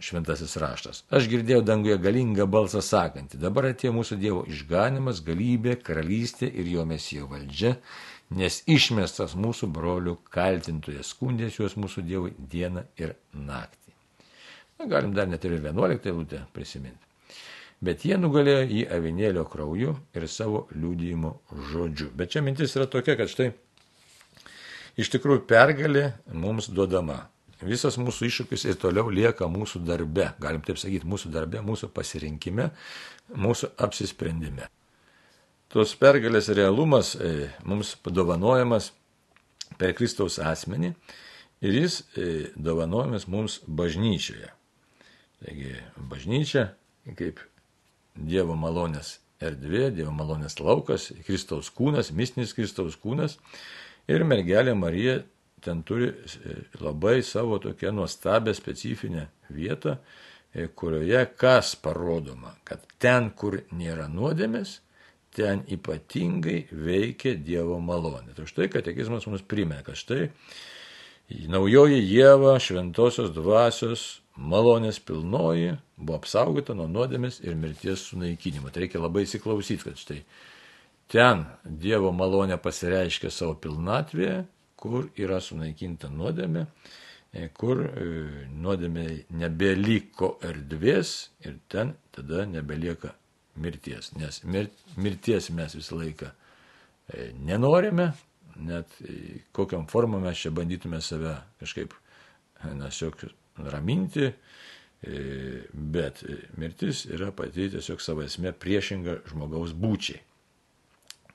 šventasis 0.00 0.56
raštas. 0.60 1.02
Aš 1.10 1.28
girdėjau 1.30 1.62
danguje 1.64 1.96
galingą 2.00 2.46
balsą 2.50 2.82
sakantį, 2.84 3.40
dabar 3.40 3.70
atėjo 3.70 3.94
mūsų 3.96 4.18
Dievo 4.20 4.42
išganimas, 4.50 5.22
galybė, 5.24 5.76
karalystė 5.82 6.48
ir 6.50 6.68
jo 6.74 6.84
mesijo 6.88 7.28
valdžia, 7.30 7.76
nes 8.36 8.62
išmestas 8.68 9.36
mūsų 9.38 9.70
brolių 9.72 10.16
kaltintojas 10.32 11.14
skundės 11.14 11.58
juos 11.60 11.76
mūsų 11.80 12.04
Dievui 12.06 12.34
dieną 12.36 12.86
ir 13.00 13.16
naktį. 13.32 13.94
Na, 14.76 14.88
galim 14.90 15.14
dar 15.16 15.28
net 15.30 15.44
ir 15.48 15.56
11 15.56 16.10
eilutę 16.10 16.44
prisiminti. 16.52 17.00
Bet 17.80 18.04
jie 18.08 18.16
nugalėjo 18.16 18.64
jį 18.64 18.82
avinėlio 18.96 19.44
krauju 19.48 19.94
ir 20.16 20.26
savo 20.32 20.64
liūdėjimo 20.72 21.32
žodžiu. 21.70 22.08
Bet 22.16 22.32
čia 22.32 22.42
mintis 22.44 22.76
yra 22.76 22.88
tokia, 22.88 23.16
kad 23.20 23.28
štai 23.32 23.50
iš 24.96 25.12
tikrųjų 25.12 25.44
pergalė 25.48 26.06
mums 26.32 26.70
duodama 26.72 27.26
visas 27.64 27.96
mūsų 28.00 28.28
iššūkis 28.28 28.66
ir 28.68 28.78
toliau 28.80 29.10
lieka 29.12 29.48
mūsų 29.48 29.82
darbe, 29.86 30.30
galim 30.42 30.64
taip 30.66 30.80
sakyti, 30.80 31.08
mūsų 31.08 31.32
darbe, 31.34 31.62
mūsų 31.64 31.90
pasirinkime, 31.94 32.70
mūsų 33.34 33.72
apsisprendime. 33.86 34.68
Tos 35.72 35.96
pergalės 35.98 36.48
realumas 36.54 37.14
e, 37.18 37.50
mums 37.66 37.94
padovanojamas 38.04 38.92
per 39.80 39.96
Kristaus 39.98 40.38
asmenį 40.38 40.92
ir 41.66 41.78
jis 41.82 42.00
e, 42.14 42.28
dovanojamas 42.54 43.26
mums 43.28 43.58
bažnyčioje. 43.66 44.52
Taigi 45.44 45.74
bažnyčia 46.10 46.70
kaip 47.18 47.42
Dievo 48.16 48.54
malonės 48.56 49.18
erdvė, 49.44 49.90
Dievo 49.92 50.14
malonės 50.16 50.56
laukas, 50.62 51.10
Kristaus 51.26 51.68
kūnas, 51.74 52.08
mistinis 52.16 52.54
Kristaus 52.56 52.96
kūnas 52.96 53.36
ir 54.08 54.24
mergelė 54.24 54.72
Marija 54.78 55.18
ten 55.66 55.82
turi 55.86 56.08
e, 56.12 56.56
labai 56.80 57.18
savo 57.26 57.58
tokią 57.62 57.92
nuostabią 57.96 58.54
specifinę 58.54 59.26
vietą, 59.50 59.96
e, 60.54 60.68
kurioje 60.68 61.26
kas 61.36 61.74
parodoma, 61.82 62.54
kad 62.64 62.86
ten, 63.02 63.32
kur 63.34 63.58
nėra 63.74 64.06
nuodėmės, 64.12 64.78
ten 65.36 65.66
ypatingai 65.68 66.62
veikia 66.72 67.34
Dievo 67.36 67.76
malonė. 67.82 68.32
Tai 68.36 68.46
štai 68.48 68.70
katekizmas 68.72 69.26
mums 69.28 69.44
primena, 69.44 69.82
kad 69.84 69.98
štai 70.00 70.30
naujoji 71.52 72.00
Jėva 72.06 72.56
šventosios 72.62 73.34
dvasios 73.34 74.06
malonės 74.36 75.00
pilnoji 75.02 75.74
buvo 75.96 76.20
apsaugota 76.20 76.76
nuo 76.76 76.86
nuodėmės 76.88 77.40
ir 77.44 77.56
mirties 77.58 78.06
sunaikinimo. 78.10 78.70
Tai 78.70 78.84
reikia 78.84 79.00
labai 79.02 79.26
įsiklausyti, 79.26 79.84
kad 79.84 80.00
štai 80.00 80.20
ten 81.12 81.44
Dievo 81.64 82.12
malonė 82.16 82.56
pasireiškia 82.62 83.32
savo 83.32 83.56
pilnatvėje 83.60 84.44
kur 84.80 85.08
yra 85.18 85.40
sunaikinta 85.40 86.10
nuodėmė, 86.12 86.66
e, 87.32 87.48
kur 87.56 87.82
e, 87.86 88.06
nuodėmė 88.52 89.06
nebeliko 89.40 90.36
erdvės 90.44 91.16
ir 91.44 91.58
ten 91.72 91.94
tada 92.14 92.44
nebelieka 92.50 93.14
mirties. 93.62 94.12
Nes 94.20 94.42
mirties 94.96 95.50
mes 95.56 95.76
visą 95.78 96.00
laiką 96.00 96.30
e, 96.30 97.30
nenorime, 97.48 98.10
net 98.56 98.92
kokiam 99.56 99.84
formą 99.88 100.20
mes 100.22 100.40
čia 100.40 100.52
bandytume 100.54 101.00
save 101.04 101.34
kažkaip, 101.60 101.92
na, 102.64 102.88
tiesiog 102.88 103.26
raminti, 103.68 104.30
bet 105.92 106.22
mirtis 106.56 107.02
yra 107.12 107.28
pati 107.36 107.68
tiesiog 107.74 108.00
savo 108.00 108.24
esmė 108.24 108.54
priešinga 108.56 109.18
žmogaus 109.28 109.74
būčiai. 109.76 110.22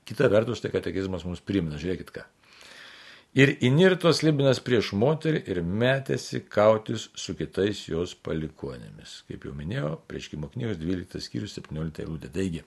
Kita 0.10 0.32
vertus, 0.34 0.64
tai 0.64 0.74
katekizmas 0.74 1.28
mums 1.30 1.44
primena, 1.46 1.78
žiūrėkit 1.80 2.10
ką. 2.16 2.26
Ir 3.32 3.54
inirtos 3.64 4.20
Libinas 4.26 4.60
prieš 4.60 4.90
moterį 5.00 5.40
ir 5.54 5.62
metėsi 5.64 6.42
kautis 6.52 7.06
su 7.16 7.32
kitais 7.40 7.86
jos 7.88 8.12
palikonėmis. 8.28 9.22
Kaip 9.30 9.48
jau 9.48 9.54
minėjau, 9.56 9.94
prieškimo 10.12 10.50
knygos 10.52 10.82
12 10.82 11.24
skyrius 11.24 11.56
17 11.56 12.04
eilutė. 12.04 12.28
Taigi, 12.36 12.66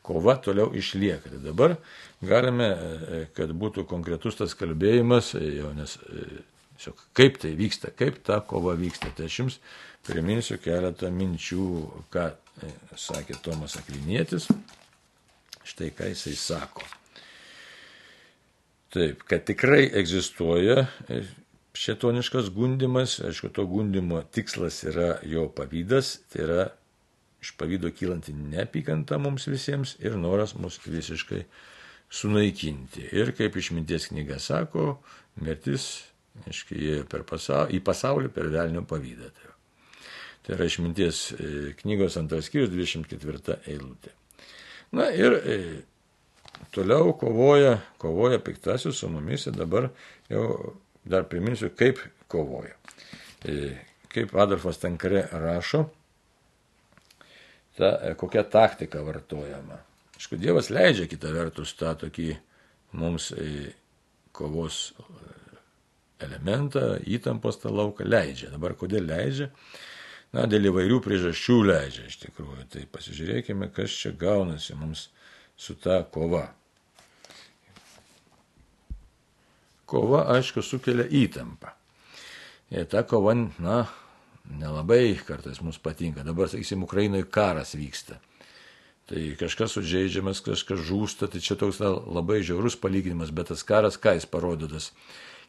kova 0.00 0.38
toliau 0.40 0.70
išlieka. 0.72 1.34
Tai 1.34 1.42
dabar 1.44 1.76
galime, 2.24 2.70
e, 2.72 3.20
kad 3.36 3.52
būtų 3.52 3.84
konkretus 3.92 4.40
tas 4.40 4.56
kalbėjimas, 4.56 5.34
e, 5.36 5.52
jau 5.58 5.76
nes 5.76 5.98
e, 6.08 6.90
kaip 7.12 7.36
tai 7.44 7.52
vyksta, 7.60 7.92
kaip 7.92 8.22
ta 8.24 8.40
kova 8.40 8.72
vyksta. 8.72 9.12
Tai 9.12 9.28
aš 9.28 9.40
jums 9.42 9.62
priminsiu 10.08 10.56
keletą 10.56 11.12
minčių, 11.12 11.72
ką 12.08 12.30
sakė 12.96 13.36
Tomas 13.44 13.76
Akvinėtis. 13.76 14.48
Štai 15.60 15.92
ką 15.92 16.08
jisai 16.14 16.38
sako. 16.40 16.88
Taip, 18.96 19.26
kad 19.28 19.44
tikrai 19.44 19.82
egzistuoja 20.00 20.86
šetoniškas 21.76 22.48
gundimas, 22.54 23.18
aišku, 23.20 23.50
to 23.52 23.66
gundimo 23.68 24.22
tikslas 24.32 24.78
yra 24.88 25.18
jo 25.28 25.50
pavydas, 25.52 26.14
tai 26.32 26.44
yra 26.46 26.62
iš 27.44 27.52
pavydo 27.60 27.90
kylanti 27.92 28.32
neapykanta 28.32 29.18
mums 29.20 29.44
visiems 29.52 29.96
ir 30.00 30.16
noras 30.16 30.54
mus 30.56 30.78
visiškai 30.86 31.42
sunaikinti. 32.08 33.10
Ir 33.12 33.34
kaip 33.36 33.58
išminties 33.60 34.08
knyga 34.14 34.38
sako, 34.40 34.94
mirtis, 35.44 36.06
aiškiai, 36.46 36.80
įėjo 36.86 37.24
pasaulį, 37.28 37.76
į 37.76 37.82
pasaulį 37.84 38.32
per 38.32 38.48
velnio 38.54 38.84
pavydą. 38.88 39.28
Tai, 39.36 39.52
tai 40.46 40.56
yra 40.56 40.70
išminties 40.70 41.20
e, 41.36 41.50
knygos 41.82 42.16
antras 42.20 42.48
skyrius 42.48 42.72
24 42.72 43.60
eilutė. 43.74 44.14
Na 44.96 45.10
ir 45.12 45.36
e, 45.42 45.60
toliau 46.74 47.12
kovoja, 47.18 47.78
kovoja 47.98 48.38
piktasis 48.42 48.98
su 49.00 49.08
mumis 49.10 49.46
ir 49.46 49.56
dabar 49.56 49.90
jau 50.30 50.74
dar 51.04 51.26
priminsiu, 51.30 51.70
kaip 51.76 52.00
kovoja. 52.28 52.74
E, 53.44 53.76
kaip 54.12 54.34
Adolfas 54.34 54.80
Tankare 54.82 55.26
rašo, 55.32 55.84
ta, 57.76 57.92
e, 58.02 58.14
kokia 58.18 58.42
taktika 58.50 59.02
vartojama. 59.06 59.78
Aišku, 60.16 60.38
Dievas 60.40 60.70
leidžia 60.72 61.06
kitą 61.10 61.32
vertus 61.34 61.74
tą 61.76 61.92
tokį 62.00 62.30
mums 62.96 63.30
e, 63.36 63.72
kovos 64.36 64.90
elementą, 66.20 66.96
įtampos 67.04 67.60
tą 67.60 67.72
lauką 67.72 68.06
leidžia. 68.08 68.50
Dabar 68.54 68.74
kodėl 68.78 69.04
leidžia? 69.08 69.50
Na, 70.34 70.46
dėl 70.50 70.70
įvairių 70.70 70.98
priežasčių 71.04 71.58
leidžia 71.68 72.06
iš 72.08 72.18
tikrųjų. 72.24 72.66
Tai 72.72 72.82
pasižiūrėkime, 72.92 73.68
kas 73.76 73.94
čia 74.00 74.12
gaunasi 74.16 74.76
mums 74.76 75.06
su 75.56 75.74
ta 75.74 76.02
kova. 76.12 76.46
Kova, 79.86 80.24
aišku, 80.34 80.62
sukelia 80.66 81.06
įtampą. 81.06 81.70
Ir 82.74 82.88
ta 82.90 83.04
kova, 83.06 83.36
na, 83.62 83.84
nelabai 84.50 85.14
kartais 85.26 85.60
mums 85.62 85.78
patinka. 85.78 86.24
Dabar, 86.26 86.50
sakysim, 86.50 86.82
Ukrainoje 86.82 87.28
karas 87.30 87.76
vyksta. 87.78 88.18
Tai 89.06 89.22
kažkas 89.38 89.76
sužeidžiamas, 89.76 90.42
kažkas 90.42 90.82
žūsta, 90.88 91.28
tai 91.30 91.38
čia 91.38 91.54
toks 91.58 91.78
na, 91.78 91.92
labai 91.94 92.40
žiaurus 92.42 92.74
palyginimas, 92.82 93.30
bet 93.30 93.52
tas 93.52 93.62
karas, 93.62 93.94
ką 94.02 94.16
jis 94.16 94.26
parodytas, 94.26 94.90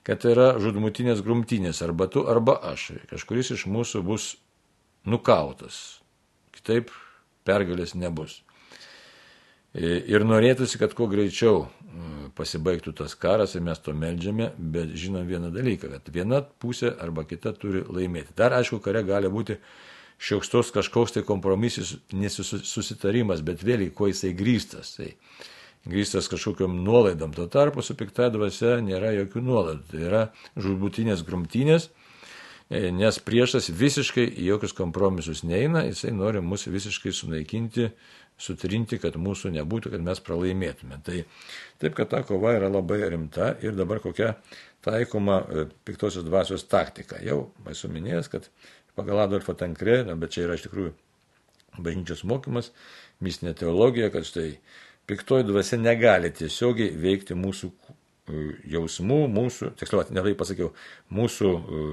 kad 0.06 0.22
tai 0.22 0.36
yra 0.36 0.52
žudmutinės 0.62 1.24
grumtinės, 1.26 1.82
arba 1.82 2.06
tu, 2.06 2.22
arba 2.30 2.60
aš. 2.70 2.92
Kažkuris 3.10 3.56
iš 3.58 3.66
mūsų 3.66 4.04
bus 4.06 4.36
nukautas. 5.10 6.04
Kitaip 6.54 6.94
pergalės 7.50 7.98
nebus. 7.98 8.44
Ir 9.78 10.24
norėtųsi, 10.26 10.80
kad 10.82 10.96
kuo 10.98 11.06
greičiau 11.12 11.68
mm, 11.68 12.32
pasibaigtų 12.38 12.96
tas 12.98 13.14
karas 13.20 13.54
ir 13.54 13.62
mes 13.66 13.78
to 13.84 13.94
melžiame, 13.94 14.50
bet 14.58 14.96
žinom 14.98 15.28
vieną 15.30 15.52
dalyką, 15.54 15.92
kad 15.94 16.10
viena 16.14 16.42
pusė 16.42 16.96
arba 16.98 17.28
kita 17.30 17.54
turi 17.54 17.84
laimėti. 17.86 18.34
Dar 18.38 18.56
aišku, 18.58 18.80
kare 18.82 19.04
gali 19.06 19.30
būti 19.30 19.60
šioks 20.18 20.74
kažkoks 20.74 21.14
tai 21.14 21.24
kompromisis, 21.28 21.98
nesusitarimas, 22.10 23.46
bet 23.46 23.62
vėliai, 23.62 23.94
kuo 23.94 24.10
jisai 24.10 24.34
grįstas. 24.34 24.96
Tai 24.98 25.12
grįstas 25.88 26.30
kažkokiam 26.32 26.74
nuolaidom. 26.84 27.36
Tuo 27.38 27.48
tarpu 27.48 27.86
su 27.86 27.96
pikta 27.98 28.32
dvasia 28.34 28.80
nėra 28.82 29.14
jokių 29.22 29.44
nuolaidų. 29.46 29.86
Tai 29.92 30.04
yra 30.10 30.24
žudbutinės 30.58 31.22
grumtynės, 31.28 31.90
e, 32.70 32.90
nes 32.92 33.22
priešas 33.22 33.70
visiškai 33.70 34.26
į 34.26 34.52
jokius 34.56 34.74
kompromisus 34.74 35.46
neina, 35.46 35.86
jisai 35.86 36.16
nori 36.18 36.42
mus 36.42 36.66
visiškai 36.68 37.14
sunaikinti, 37.14 37.92
sutrinti, 38.42 39.00
kad 39.02 39.18
mūsų 39.20 39.52
nebūtų, 39.56 39.92
kad 39.96 40.04
mes 40.06 40.22
pralaimėtume. 40.24 41.00
Tai 41.06 41.22
taip, 41.82 41.96
kad 41.98 42.12
ta 42.12 42.22
kova 42.28 42.54
yra 42.58 42.70
labai 42.72 43.02
rimta 43.10 43.56
ir 43.66 43.78
dabar 43.78 44.02
kokia 44.04 44.36
taikoma 44.86 45.40
e, 45.42 45.66
piktosios 45.88 46.26
dvasios 46.28 46.68
taktika. 46.70 47.20
Jau 47.26 47.48
esu 47.72 47.90
minėjęs, 47.92 48.30
kad 48.32 48.50
pagal 48.98 49.24
Adolfo 49.26 49.58
Tankrė, 49.58 50.04
bet 50.16 50.36
čia 50.36 50.46
yra 50.46 50.58
iš 50.58 50.68
tikrųjų 50.68 50.94
bažnyčios 51.82 52.24
mokymas, 52.30 52.72
mistinė 53.24 53.56
teologija, 53.58 54.12
kad 54.14 54.26
štai 54.26 54.52
piktoji 55.10 55.48
dvasia 55.48 55.82
negali 55.82 56.32
tiesiogiai 56.34 56.94
veikti 57.02 57.38
mūsų 57.38 57.72
e, 57.74 58.46
jausmų, 58.78 59.24
mūsų, 59.34 59.74
tiksliau, 59.82 60.06
ne 60.14 60.26
tai 60.30 60.38
pasakiau, 60.38 60.72
mūsų 61.14 61.54
e, 61.58 61.84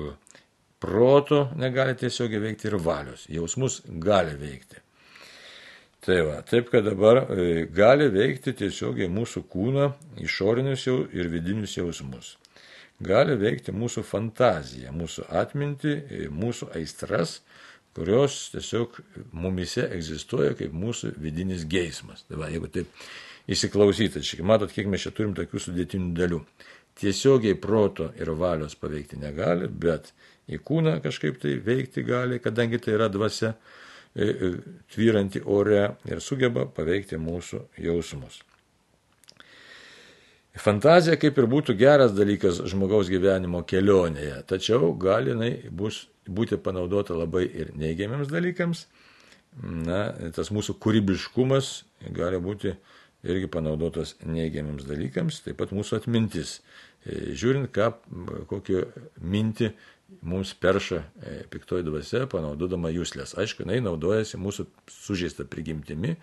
proto 0.85 1.47
negali 1.57 1.97
tiesiogiai 1.97 2.51
veikti 2.51 2.69
ir 2.69 2.81
valios. 2.85 3.29
Jausmus 3.33 3.81
gali 3.89 4.37
veikti. 4.37 4.84
Tai 6.05 6.19
va, 6.21 6.41
taip, 6.45 6.69
kad 6.69 6.85
dabar 6.85 7.23
e, 7.33 7.65
gali 7.73 8.11
veikti 8.13 8.53
tiesiogiai 8.59 9.09
mūsų 9.09 9.41
kūną, 9.49 9.87
išorinius 10.21 10.83
jau 10.85 10.99
ir 11.17 11.31
vidinius 11.33 11.79
jausmus. 11.79 12.35
Gali 13.01 13.39
veikti 13.41 13.73
mūsų 13.73 14.03
fantaziją, 14.05 14.93
mūsų 14.93 15.25
atmintį, 15.41 15.95
e, 15.95 16.27
mūsų 16.29 16.69
aistras, 16.77 17.39
kurios 17.97 18.51
tiesiog 18.53 18.99
mumise 19.33 19.87
egzistuoja 19.97 20.53
kaip 20.59 20.75
mūsų 20.77 21.15
vidinis 21.25 21.65
geismas. 21.73 22.27
Tai 22.29 22.43
va, 22.43 22.51
jeigu 22.53 22.69
taip 22.75 22.91
įsiklausyti, 23.49 24.21
čia 24.29 24.45
matot, 24.45 24.75
kiek 24.77 24.91
mes 24.91 25.07
čia 25.07 25.15
turim 25.17 25.33
tokių 25.39 25.63
sudėtinių 25.69 26.11
dalių. 26.19 26.43
Tiesiogiai 27.01 27.57
proto 27.57 28.11
ir 28.21 28.35
valios 28.37 28.77
paveikti 28.77 29.17
negali, 29.23 29.71
bet 29.73 30.13
į 30.53 30.61
kūną 30.69 30.99
kažkaip 31.07 31.41
tai 31.41 31.57
veikti 31.65 32.05
gali, 32.05 32.43
kadangi 32.45 32.83
tai 32.83 32.99
yra 32.99 33.09
dvasia 33.09 33.55
tvyranti 34.15 35.43
ore 35.45 35.97
ir 36.07 36.21
sugeba 36.23 36.69
paveikti 36.71 37.19
mūsų 37.19 37.65
jausmus. 37.83 38.43
Fantazija 40.55 41.17
kaip 41.19 41.39
ir 41.41 41.49
būtų 41.51 41.75
geras 41.75 42.13
dalykas 42.15 42.61
žmogaus 42.71 43.09
gyvenimo 43.11 43.65
kelionėje, 43.67 44.37
tačiau 44.47 44.93
gali 44.95 45.33
jinai 45.33 45.51
bus, 45.75 46.05
būti 46.31 46.61
panaudota 46.63 47.17
labai 47.19 47.43
ir 47.49 47.73
neigiamiams 47.75 48.31
dalykams. 48.31 48.87
Na, 49.63 50.09
tas 50.35 50.51
mūsų 50.55 50.77
kūrybiškumas 50.83 51.73
gali 52.15 52.39
būti 52.43 52.75
irgi 53.25 53.49
panaudotas 53.51 54.15
neigiamiams 54.27 54.87
dalykams, 54.87 55.41
taip 55.45 55.59
pat 55.59 55.75
mūsų 55.75 55.99
atmintis. 56.01 56.59
E, 57.05 57.35
žiūrint, 57.39 57.71
ką, 57.75 57.91
kokią 58.51 58.85
mintį 59.23 59.73
mums 60.23 60.55
perša 60.61 61.01
e, 61.01 61.37
piktoji 61.51 61.87
dvasia, 61.87 62.25
panaudodama 62.31 62.91
jūslės. 62.95 63.37
Aišku, 63.41 63.65
jinai 63.65 63.81
naudojasi 63.85 64.41
mūsų 64.41 64.67
sužeista 64.91 65.47
prigimtimi, 65.49 66.17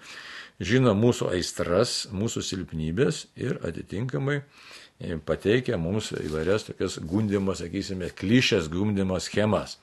žino 0.62 0.94
mūsų 0.98 1.32
aistras, 1.36 2.06
mūsų 2.14 2.44
silpnybės 2.46 3.26
ir 3.40 3.60
atitinkamai 3.68 4.42
e, 4.42 5.18
pateikia 5.26 5.80
mums 5.82 6.12
įvairias 6.18 6.70
tokias 6.70 7.00
gundimo, 7.04 7.56
sakysime, 7.58 8.12
klišės 8.16 8.70
gundimo 8.72 9.20
schemas, 9.24 9.78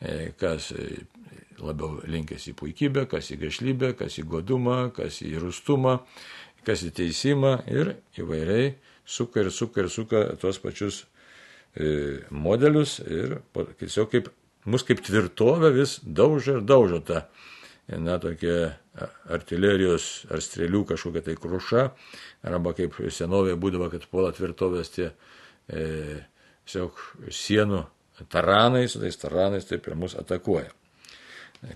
e, 0.00 0.32
kas 0.38 0.72
labiau 1.62 2.00
linkęs 2.08 2.48
į 2.50 2.56
puikybę, 2.58 3.06
kas 3.10 3.30
į 3.34 3.40
gašlybę, 3.44 3.92
kas 3.98 4.18
į 4.18 4.26
godumą, 4.30 4.78
kas 4.96 5.20
į 5.24 5.36
rustumą, 5.42 6.00
kas 6.66 6.84
į 6.86 6.92
teisimą 6.98 7.56
ir 7.70 7.96
įvairiai 8.18 8.74
suka 9.04 9.42
ir 9.42 9.50
suka 9.50 9.82
ir 9.82 9.90
suka 9.90 10.24
tuos 10.40 10.58
pačius 10.62 11.04
modelius 12.30 12.98
ir 13.00 13.38
tiesiog 13.80 14.10
kaip, 14.12 14.28
mus 14.68 14.84
kaip 14.84 15.00
tvirtovę 15.04 15.72
vis 15.72 15.98
daužo 16.04 16.58
ir 16.58 16.66
daužo 16.68 17.00
tą, 17.00 17.22
na, 17.88 18.18
tokia 18.20 18.74
artilerijos 19.32 20.26
ar 20.32 20.42
strėlių 20.44 20.84
kažkokia 20.92 21.24
tai 21.24 21.36
kruša, 21.40 21.86
arba 22.44 22.74
kaip 22.76 22.98
senovėje 23.08 23.56
būdavo, 23.60 23.88
kad 23.92 24.04
puola 24.10 24.34
tvirtovės 24.36 24.92
tie 24.92 25.08
e, 25.08 26.20
tiesiog 26.66 27.00
sienų 27.32 27.82
taranai, 28.32 28.84
su 28.88 29.00
tais 29.00 29.16
taranais 29.18 29.66
taip 29.66 29.88
ir 29.88 29.96
mus 29.98 30.14
atakuoja. 30.18 30.70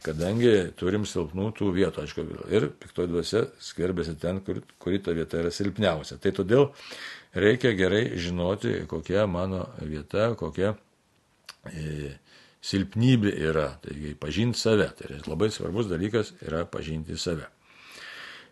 Kadangi 0.03 0.72
turim 0.75 1.05
silpnų 1.07 1.53
tų 1.55 1.68
vietų, 1.77 2.03
aišku, 2.03 2.22
ir 2.51 2.64
piktoji 2.75 3.11
dvasia 3.12 3.44
skverbėsi 3.62 4.16
ten, 4.18 4.40
kur, 4.42 4.59
kuri 4.83 4.99
ta 4.99 5.14
vieta 5.14 5.38
yra 5.38 5.53
silpniausia. 5.55 6.18
Tai 6.18 6.33
todėl 6.35 6.64
reikia 7.38 7.70
gerai 7.79 8.09
žinoti, 8.18 8.81
kokia 8.90 9.29
mano 9.31 9.68
vieta, 9.87 10.33
kokia 10.38 10.72
e, 11.70 12.16
silpnybė 12.66 13.37
yra. 13.46 13.68
Taigi 13.85 14.16
pažinti 14.18 14.59
save. 14.59 14.88
Tai 14.99 15.20
labai 15.29 15.53
svarbus 15.55 15.87
dalykas 15.92 16.35
yra 16.42 16.64
pažinti 16.66 17.14
save. 17.14 17.46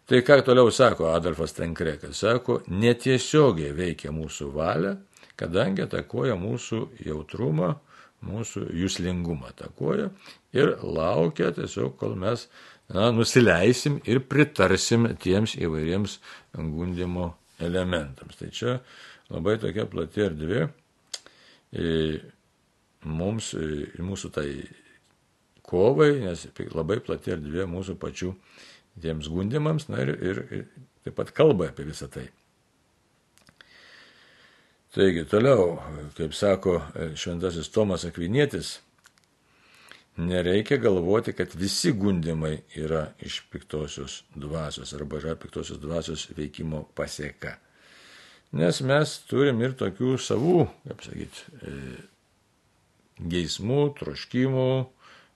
Tai 0.06 0.20
ką 0.20 0.38
toliau 0.44 0.70
sako 0.70 1.08
Adolfas 1.16 1.56
Tenkrekas? 1.56 2.18
Sako, 2.20 2.60
netiesiogiai 2.68 3.72
veikia 3.72 4.10
mūsų 4.12 4.50
valia, 4.52 4.98
kadangi 5.34 5.82
atakuoja 5.82 6.36
mūsų 6.36 6.80
jautrumą, 7.06 7.70
mūsų 8.24 8.68
jūslingumą 8.80 9.52
atakuoja 9.52 10.10
ir 10.56 10.76
laukia 10.82 11.50
tiesiog, 11.54 11.96
kol 12.00 12.16
mes 12.18 12.46
na, 12.92 13.10
nusileisim 13.14 14.00
ir 14.08 14.22
pritarsim 14.28 15.08
tiems 15.20 15.56
įvairiems 15.60 16.18
gundimo 16.54 17.32
elementams. 17.62 18.38
Tai 18.40 18.50
čia 18.54 18.78
labai 19.32 19.58
tokia 19.62 19.86
plati 19.90 20.24
erdvė 20.26 20.64
mums, 23.04 23.52
mūsų 24.00 24.32
tai 24.34 24.48
kovai, 25.64 26.12
nes 26.24 26.46
labai 26.74 27.00
plati 27.04 27.34
erdvė 27.34 27.66
mūsų 27.70 27.98
pačių 28.00 28.32
tiems 29.02 29.28
gundimams, 29.32 29.88
na 29.90 30.04
ir, 30.04 30.14
ir, 30.22 30.42
ir 30.54 30.66
taip 31.04 31.16
pat 31.18 31.32
kalba 31.34 31.70
apie 31.70 31.86
visą 31.88 32.08
tai. 32.12 32.28
Taigi 34.94 35.24
toliau, 35.26 35.80
kaip 36.14 36.36
sako 36.38 36.76
šventasis 37.18 37.66
Tomas 37.74 38.04
Akvinėtis, 38.06 38.76
nereikia 40.22 40.78
galvoti, 40.78 41.32
kad 41.34 41.54
visi 41.58 41.90
gundimai 41.98 42.60
yra 42.78 43.08
iš 43.18 43.40
piktosios 43.50 44.20
dvasios 44.38 44.94
arba 44.94 45.18
yra 45.18 45.34
piktosios 45.34 45.80
dvasios 45.82 46.28
veikimo 46.36 46.84
pasieka. 46.94 47.56
Nes 48.54 48.78
mes 48.86 49.16
turim 49.26 49.58
ir 49.66 49.74
tokių 49.74 50.14
savų, 50.22 50.68
kaip 50.86 51.02
sakyti, 51.02 51.42
e, 51.58 51.74
geismų, 53.34 53.80
troškimų, 53.98 54.70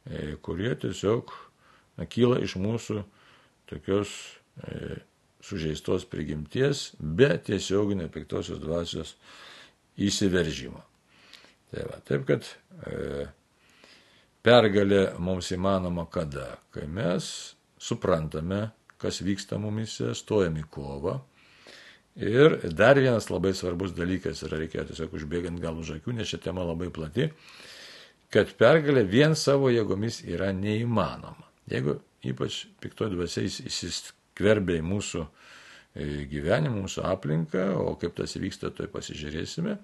e, 0.06 0.36
kurie 0.38 0.70
tiesiog 0.78 1.34
kyla 2.14 2.38
iš 2.46 2.54
mūsų 2.62 3.02
tokios 3.66 4.14
e, 4.62 5.00
sužeistos 5.44 6.04
prigimties, 6.10 6.92
be 6.98 7.30
tiesioginio 7.46 8.08
piktosios 8.12 8.60
dvasios 8.62 9.14
įsiveržimo. 9.98 10.82
Tai 11.68 11.84
va, 11.90 11.98
taip 12.08 12.24
kad 12.28 12.46
e, 12.88 13.26
Pergalė 14.48 15.18
mums 15.20 15.50
įmanoma 15.52 16.06
kada? 16.08 16.54
Kai 16.72 16.86
mes 16.88 17.26
suprantame, 17.82 18.68
kas 18.96 19.18
vyksta 19.20 19.58
mumise, 19.60 20.14
stojam 20.16 20.56
į 20.56 20.64
kovą. 20.72 21.18
Ir 22.18 22.56
dar 22.74 22.98
vienas 22.98 23.28
labai 23.30 23.52
svarbus 23.54 23.92
dalykas 23.94 24.40
yra, 24.46 24.58
reikia 24.62 24.86
tiesiog 24.88 25.12
užbėgant 25.18 25.60
gal 25.62 25.76
už 25.78 25.98
akių, 25.98 26.16
nes 26.16 26.30
ši 26.30 26.40
tema 26.48 26.64
labai 26.66 26.88
plati, 26.94 27.28
kad 28.34 28.50
pergalė 28.58 29.04
vien 29.06 29.36
savo 29.38 29.70
jėgomis 29.74 30.22
yra 30.26 30.48
neįmanoma. 30.54 31.46
Jeigu 31.70 31.98
ypač 32.26 32.64
piktoji 32.82 33.14
dvasia 33.14 33.44
įsiskverbia 33.44 34.17
į 34.40 34.84
mūsų 34.86 35.24
e, 35.24 36.06
gyvenimą, 36.30 36.84
mūsų 36.84 37.04
aplinką, 37.08 37.66
o 37.80 37.96
kaip 38.00 38.14
tas 38.18 38.36
vyksta, 38.36 38.70
toj 38.70 38.90
pasižiūrėsime, 38.92 39.76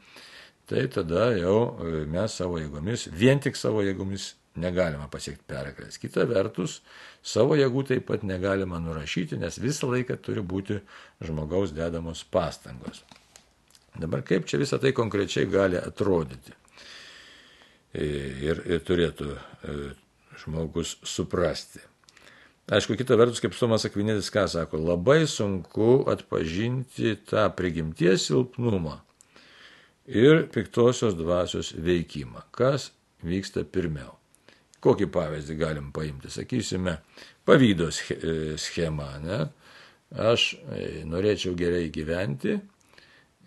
tai 0.71 0.87
tada 0.93 1.33
jau 1.39 1.59
e, 1.83 2.05
mes 2.11 2.39
savo 2.41 2.61
jėgomis, 2.63 3.09
vien 3.13 3.43
tik 3.43 3.57
savo 3.57 3.83
jėgomis 3.85 4.35
negalima 4.61 5.09
pasiekti 5.11 5.43
pergalės. 5.51 5.99
Kita 5.99 6.27
vertus, 6.31 6.79
savo 7.23 7.57
jėgų 7.59 7.87
taip 7.91 8.07
pat 8.11 8.23
negalima 8.23 8.79
nurašyti, 8.79 9.39
nes 9.41 9.59
visą 9.59 9.91
laiką 9.91 10.17
turi 10.23 10.45
būti 10.47 10.79
žmogaus 11.25 11.75
dedamos 11.75 12.23
pastangos. 12.25 13.03
Dabar 13.99 14.23
kaip 14.27 14.47
čia 14.51 14.59
visą 14.59 14.79
tai 14.83 14.95
konkrečiai 14.95 15.47
gali 15.51 15.79
atrodyti 15.79 16.55
ir, 17.95 18.63
ir 18.67 18.81
turėtų 18.87 19.31
e, 19.31 19.75
žmogus 20.43 20.97
suprasti. 21.07 21.83
Aišku, 22.65 22.97
kita 22.97 23.13
vertus, 23.21 23.43
kaip 23.45 23.53
Tomas 23.53 23.85
Akvinėtis 23.85 24.31
ką 24.33 24.47
sako, 24.49 24.79
labai 24.81 25.27
sunku 25.29 26.07
atpažinti 26.09 27.11
tą 27.29 27.43
prigimties 27.53 28.31
silpnumą 28.31 29.03
ir 30.09 30.47
piktosios 30.49 31.13
dvasios 31.19 31.75
veikimą. 31.77 32.47
Kas 32.57 32.89
vyksta 33.21 33.67
pirmiau? 33.69 34.17
Kokį 34.81 35.11
pavyzdį 35.13 35.59
galim 35.61 35.93
paimti? 35.93 36.33
Sakysime, 36.33 36.97
pavydo 37.45 37.91
schema. 37.93 39.11
Ne? 39.21 39.43
Aš 40.17 40.55
e, 40.57 41.05
norėčiau 41.05 41.53
gerai 41.61 41.91
gyventi, 41.93 42.57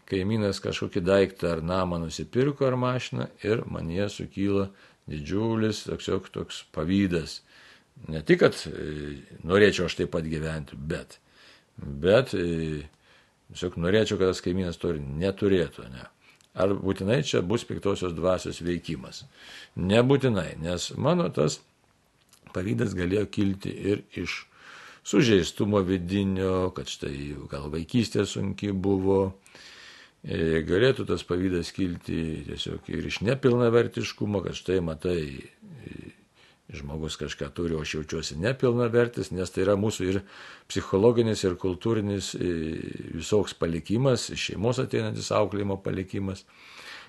kaimynas 0.06 0.62
kažkokį 0.62 1.02
daiktą 1.10 1.56
ar 1.56 1.66
namą 1.66 2.04
nusipirko 2.06 2.70
ar 2.70 2.78
mašiną 2.78 3.32
ir 3.42 3.66
man 3.66 3.90
jie 3.90 4.06
sukyla 4.14 4.70
didžiulis 5.10 5.88
toks, 5.90 6.14
toks 6.38 6.66
pavydas 6.76 7.40
Ne 8.08 8.22
tik, 8.24 8.44
kad 8.46 8.58
e, 8.70 9.18
norėčiau 9.48 9.88
aš 9.88 9.98
taip 10.00 10.14
pat 10.14 10.28
gyventi, 10.30 10.78
bet, 10.78 11.18
bet 11.78 12.34
e, 12.38 12.84
tiesiog 13.52 13.80
norėčiau, 13.84 14.20
kad 14.20 14.32
tas 14.32 14.44
kaimynas 14.46 14.80
to 14.80 14.94
neturėtų. 14.96 15.88
Ne. 15.92 16.06
Ar 16.58 16.74
būtinai 16.74 17.20
čia 17.28 17.44
bus 17.46 17.66
piktosios 17.70 18.16
dvasios 18.18 18.62
veikimas? 18.66 19.26
Nebūtinai, 19.78 20.56
nes 20.64 20.92
mano 20.98 21.28
tas 21.34 21.60
pavydas 22.56 22.96
galėjo 22.98 23.28
kilti 23.30 23.74
ir 23.92 24.06
iš 24.18 24.46
sužeistumo 25.08 25.84
vidinio, 25.88 26.72
kad 26.76 26.90
štai 26.92 27.36
gal 27.52 27.70
vaikystė 27.72 28.26
sunki 28.28 28.72
buvo, 28.72 29.20
e, 30.24 30.64
galėtų 30.68 31.06
tas 31.12 31.24
pavydas 31.28 31.72
kilti 31.76 32.48
tiesiog 32.50 32.90
ir 32.92 33.08
iš 33.12 33.22
nepilnavertiškumo, 33.28 34.42
kad 34.48 34.58
štai 34.58 34.82
matai, 34.84 35.22
žmogus 36.74 37.16
kažką 37.20 37.50
turi, 37.56 37.76
o 37.78 37.82
aš 37.82 37.94
jaučiuosi 37.96 38.38
nepilnavertis, 38.44 39.32
nes 39.32 39.52
tai 39.54 39.64
yra 39.64 39.78
mūsų 39.80 40.08
ir 40.12 40.22
psichologinis, 40.68 41.46
ir 41.48 41.56
kultūrinis 41.60 42.34
visoks 43.16 43.56
palikimas, 43.56 44.28
šeimos 44.36 44.82
ateinantis 44.84 45.32
auklėjimo 45.32 45.80
palikimas. 45.84 46.44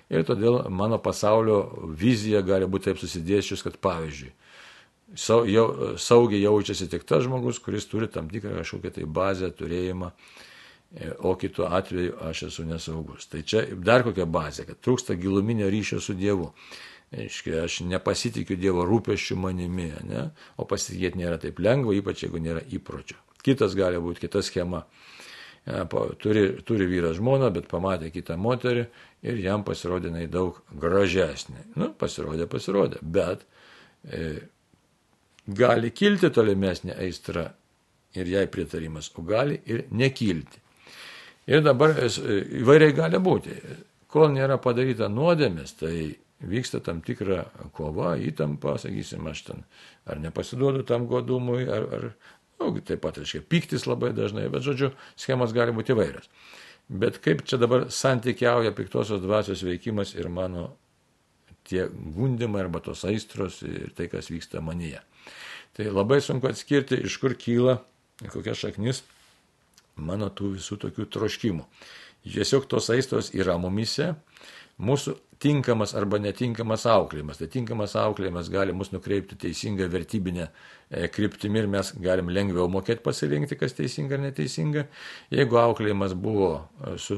Ir 0.09 0.23
todėl 0.25 0.63
mano 0.73 0.97
pasaulio 0.97 1.59
vizija 1.93 2.41
gali 2.41 2.65
būti 2.65 2.89
taip 2.89 3.01
susidėsčius, 3.01 3.61
kad 3.65 3.75
pavyzdžiui, 3.83 4.31
saugiai 5.15 6.41
jaučiasi 6.41 6.89
tik 6.89 7.03
tas 7.03 7.23
žmogus, 7.23 7.59
kuris 7.59 7.87
turi 7.89 8.07
tam 8.07 8.29
tikrą 8.29 8.59
kažkokią 8.59 8.91
tai 8.93 9.05
bazę, 9.05 9.51
turėjimą, 9.51 10.11
e, 10.95 11.11
o 11.19 11.35
kitu 11.35 11.65
atveju 11.65 12.17
aš 12.29 12.43
esu 12.49 12.65
nesaugus. 12.65 13.27
Tai 13.27 13.41
čia 13.41 13.65
dar 13.75 14.03
kokia 14.03 14.25
bazė, 14.25 14.65
kad 14.65 14.81
trūksta 14.81 15.17
giluminio 15.17 15.69
ryšio 15.69 15.99
su 15.99 16.13
Dievu. 16.13 16.53
Aiškiai, 17.09 17.63
aš 17.65 17.79
nepasitikiu 17.89 18.57
Dievo 18.59 18.83
rūpeščių 18.85 19.37
manimi, 19.41 19.87
ne? 20.05 20.27
o 20.61 20.65
pasitikėti 20.69 21.17
nėra 21.17 21.39
taip 21.41 21.57
lengva, 21.61 21.95
ypač 21.97 22.21
jeigu 22.27 22.41
nėra 22.43 22.61
įpročio. 22.69 23.17
Kitas 23.41 23.73
gali 23.77 23.97
būti 24.03 24.27
kita 24.27 24.43
schema. 24.45 24.83
Ja, 25.65 25.83
turi, 26.21 26.43
turi 26.65 26.85
vyras 26.89 27.17
žmoną, 27.17 27.49
bet 27.53 27.67
pamatė 27.69 28.11
kitą 28.13 28.37
moterį 28.39 28.85
ir 29.27 29.41
jam 29.41 29.65
pasirodė 29.67 30.09
jinai 30.09 30.27
daug 30.31 30.61
gražesnė. 30.69 31.65
Nu, 31.77 31.89
pasirodė, 31.97 32.47
pasirodė, 32.49 33.01
bet 33.01 33.43
e, 34.05 34.47
gali 35.45 35.91
kilti 35.91 36.31
tolimesnė 36.33 36.95
aistra 36.95 37.49
ir 38.17 38.31
jai 38.31 38.47
pritarimas, 38.49 39.11
o 39.17 39.25
gali 39.25 39.59
ir 39.65 39.85
nekilti. 39.91 40.61
Ir 41.49 41.65
dabar 41.65 41.97
e, 41.97 42.09
įvairiai 42.61 42.95
gali 42.97 43.21
būti. 43.21 43.59
Kol 44.09 44.31
nėra 44.33 44.57
padaryta 44.61 45.09
nuodėmės, 45.11 45.75
tai 45.81 45.95
vyksta 46.39 46.79
tam 46.83 47.01
tikra 47.05 47.45
kova, 47.75 48.15
įtampa, 48.19 48.77
sakysim, 48.79 49.27
aš 49.27 49.43
ten 49.49 49.63
ar 50.09 50.21
nepasiduodu 50.23 50.85
tam 50.87 51.07
godumui, 51.09 51.65
ar, 51.67 51.87
ar 51.97 52.05
nu, 52.59 52.71
taip 52.79 53.01
pat, 53.03 53.19
reiškia, 53.19 53.43
piktis 53.49 53.87
labai 53.89 54.13
dažnai, 54.15 54.47
bet, 54.51 54.63
žodžiu, 54.65 54.93
schemos 55.19 55.55
gali 55.55 55.75
būti 55.75 55.95
įvairios. 55.95 56.29
Bet 56.89 57.19
kaip 57.21 57.43
čia 57.45 57.59
dabar 57.61 57.89
santykiauja 57.93 58.73
piktosios 58.73 59.21
dvasios 59.21 59.61
veikimas 59.65 60.15
ir 60.17 60.31
mano 60.33 60.71
tie 61.69 61.85
gundimai 61.89 62.63
arba 62.63 62.81
tos 62.81 63.03
aistros 63.05 63.61
ir 63.67 63.93
tai, 63.93 64.07
kas 64.09 64.31
vyksta 64.31 64.63
manyje. 64.65 65.03
Tai 65.77 65.91
labai 65.93 66.17
sunku 66.23 66.49
atskirti, 66.49 66.97
iš 67.05 67.19
kur 67.21 67.35
kyla, 67.37 67.77
kokia 68.33 68.55
šaknis 68.57 69.03
mano 69.99 70.29
tų 70.33 70.55
visų 70.55 70.79
tokių 70.85 71.05
troškimų. 71.13 71.65
Tiesiog 72.27 72.67
tos 72.69 72.89
aistros 72.93 73.31
yra 73.35 73.57
mumise, 73.61 74.13
mūsų 74.79 75.15
tinkamas 75.39 75.93
arba 75.95 76.19
netinkamas 76.19 76.83
auklėjimas. 76.89 77.39
Tai 77.39 77.47
tinkamas 77.51 77.95
auklėjimas 77.99 78.49
gali 78.51 78.75
mus 78.75 78.91
nukreipti 78.91 79.37
teisingą 79.39 79.87
vertybinę 79.91 80.49
e, 80.49 81.07
kryptimį 81.15 81.61
ir 81.61 81.69
mes 81.71 81.91
galim 82.03 82.31
lengviau 82.35 82.67
mokėti 82.71 83.03
pasirinkti, 83.05 83.55
kas 83.59 83.75
teisinga 83.77 84.17
ar 84.17 84.23
neteisinga. 84.25 84.83
Jeigu 85.31 85.59
auklėjimas 85.61 86.15
buvo 86.19 86.49
e, 86.59 86.97
su 86.99 87.17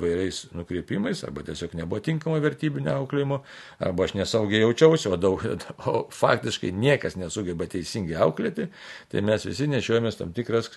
vairiais 0.00 0.42
nukreipimais 0.58 1.22
arba 1.28 1.46
tiesiog 1.46 1.76
nebuvo 1.78 2.02
tinkamo 2.02 2.40
vertybinio 2.42 2.96
auklėjimo, 2.96 3.42
arba 3.86 4.08
aš 4.08 4.16
nesaugiai 4.18 4.64
jaučiausi, 4.64 5.12
o, 5.12 5.20
daug, 5.22 5.46
o 5.92 6.04
faktiškai 6.18 6.74
niekas 6.74 7.18
nesugeba 7.20 7.70
teisingai 7.70 8.18
auklėti, 8.26 8.72
tai 9.12 9.22
mes 9.22 9.46
visi 9.46 9.70
nešiojamės 9.70 10.18
tam 10.18 10.34
tikras 10.34 10.74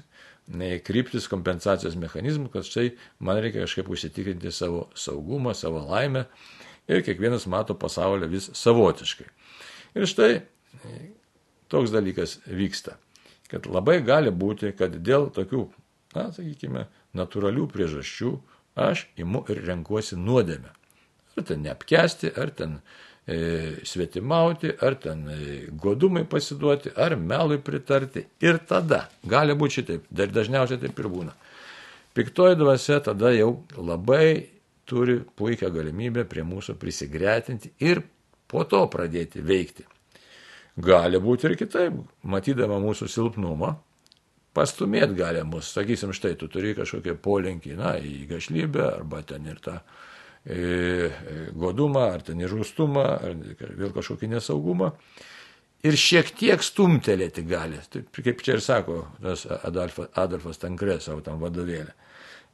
kryptis 0.86 1.30
kompensacijos 1.32 1.96
mechanizmų, 1.98 2.52
kad 2.54 2.68
štai 2.68 2.92
man 3.20 3.40
reikia 3.42 3.64
kažkaip 3.66 3.90
užsitikrinti 3.90 4.52
savo 4.54 4.90
saugumą, 4.94 5.56
savo 5.58 5.82
laimę 5.90 6.26
ir 6.88 7.02
kiekvienas 7.06 7.48
mato 7.50 7.74
pasaulį 7.74 8.30
vis 8.30 8.52
savotiškai. 8.54 9.26
Ir 9.96 10.06
štai 10.10 10.44
toks 11.72 11.94
dalykas 11.94 12.40
vyksta, 12.46 13.00
kad 13.50 13.66
labai 13.66 14.02
gali 14.06 14.30
būti, 14.30 14.74
kad 14.78 15.00
dėl 15.02 15.32
tokių, 15.34 15.66
na, 16.16 16.30
sakykime, 16.36 16.86
natūralių 17.18 17.66
priežasčių 17.72 18.36
aš 18.76 19.08
imu 19.18 19.46
ir 19.50 19.64
renkuosi 19.66 20.20
nuodėmę. 20.20 20.72
Ar 21.36 21.44
ten 21.48 21.66
neapkesti, 21.66 22.32
ar 22.38 22.52
ten 22.56 22.78
e, 22.78 22.82
svetimauti, 23.26 24.70
ar 24.86 24.96
ten 25.02 25.24
e, 25.30 25.38
godumai 25.82 26.26
pasiduoti, 26.30 26.92
ar 26.96 27.16
melui 27.18 27.58
pritarti. 27.58 28.26
Ir 28.46 28.60
tada 28.70 29.08
gali 29.26 29.56
būti 29.58 29.80
šitaip, 29.80 30.06
dar 30.10 30.30
dažniausiai 30.30 30.82
taip 30.82 31.00
ir 31.02 31.10
būna. 31.10 31.34
Piktoji 32.16 32.60
dvasia 32.60 33.00
tada 33.04 33.34
jau 33.34 33.64
labai 33.78 34.46
turi 34.86 35.18
puikią 35.38 35.72
galimybę 35.74 36.28
prie 36.30 36.46
mūsų 36.46 36.78
prisigretinti 36.80 37.74
ir 37.82 38.04
po 38.48 38.64
to 38.70 38.86
pradėti 38.94 39.42
veikti. 39.42 39.88
Gali 40.78 41.20
būti 41.20 41.50
ir 41.50 41.56
kitaip, 41.58 41.98
matydama 42.24 42.78
mūsų 42.84 43.08
silpnumą, 43.10 43.74
pastumėt 44.56 45.16
gali 45.18 45.42
mus, 45.48 45.72
sakysim, 45.74 46.14
štai 46.16 46.36
tu 46.40 46.48
turi 46.52 46.76
kažkokią 46.78 47.16
polinkį, 47.24 47.76
na, 47.80 47.96
į 47.98 48.28
gašlybę, 48.30 48.84
arba 49.00 49.24
ten 49.28 49.48
ir 49.50 49.60
tą 49.64 49.80
e, 49.80 49.82
e, 49.82 50.15
godumą, 50.46 52.10
ar 52.14 52.22
ten 52.26 52.42
ir 52.42 52.52
žūstumą, 52.54 53.06
ar 53.26 53.38
vėl 53.80 53.94
kažkokį 53.96 54.36
nesaugumą. 54.36 54.92
Ir 55.86 55.98
šiek 56.02 56.32
tiek 56.38 56.64
stumtelėti 56.66 57.44
gali, 57.46 57.78
taip, 57.94 58.10
kaip 58.14 58.42
čia 58.46 58.56
ir 58.56 58.62
sako 58.66 59.04
tas 59.22 59.46
Adolfas, 59.46 60.10
Adolfas 60.18 60.62
Tankrė 60.62 60.98
savo 61.02 61.22
tam 61.26 61.38
vadovėlį. 61.42 61.94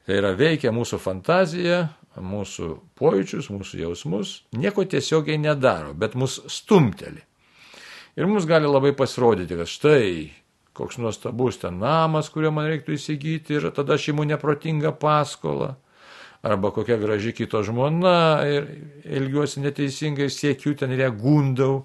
Tai 0.02 0.16
yra 0.18 0.32
veikia 0.36 0.72
mūsų 0.74 0.98
fantazija, 1.00 1.78
mūsų 2.18 2.68
pojūčius, 2.98 3.48
mūsų 3.54 3.84
jausmus, 3.84 4.34
nieko 4.58 4.84
tiesiogiai 4.84 5.38
nedaro, 5.40 5.94
bet 5.96 6.16
mus 6.18 6.40
stumteli. 6.50 7.22
Ir 8.18 8.28
mums 8.28 8.44
gali 8.44 8.68
labai 8.68 8.92
pasirodyti, 8.96 9.56
kad 9.56 9.70
štai 9.70 10.08
koks 10.76 10.98
nuostabus 10.98 11.60
ten 11.60 11.78
namas, 11.80 12.28
kurio 12.32 12.50
man 12.52 12.68
reiktų 12.68 12.96
įsigyti 12.96 13.58
ir 13.58 13.68
tada 13.76 13.96
aš 13.96 14.10
imu 14.12 14.24
neprotingą 14.28 14.94
paskolą. 15.00 15.74
Arba 16.42 16.72
kokia 16.74 16.96
graži 16.98 17.30
kito 17.32 17.60
žmona 17.62 18.42
ir 18.50 18.64
ilgiuosi 19.06 19.60
neteisingai, 19.62 20.26
siekiu 20.26 20.74
ten 20.74 20.90
ir 20.90 21.04
ją 21.04 21.12
gundau 21.14 21.76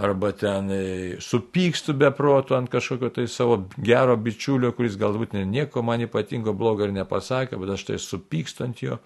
arba 0.00 0.30
ten 0.32 0.70
e, 0.72 1.16
supykstu 1.20 1.92
be 2.00 2.08
proto 2.16 2.56
ant 2.56 2.70
kažkokio 2.72 3.10
tai 3.12 3.26
savo 3.28 3.58
gero 3.76 4.16
bičiulio, 4.16 4.72
kuris 4.72 4.96
galbūt 4.96 5.36
nieko 5.36 5.84
man 5.84 6.06
ypatingo 6.06 6.56
blogo 6.56 6.88
ir 6.88 6.96
nepasakė, 6.96 7.60
bet 7.60 7.74
aš 7.76 7.86
tai 7.90 8.00
supykstu 8.00 8.64
ant 8.64 8.80
jo 8.80 8.96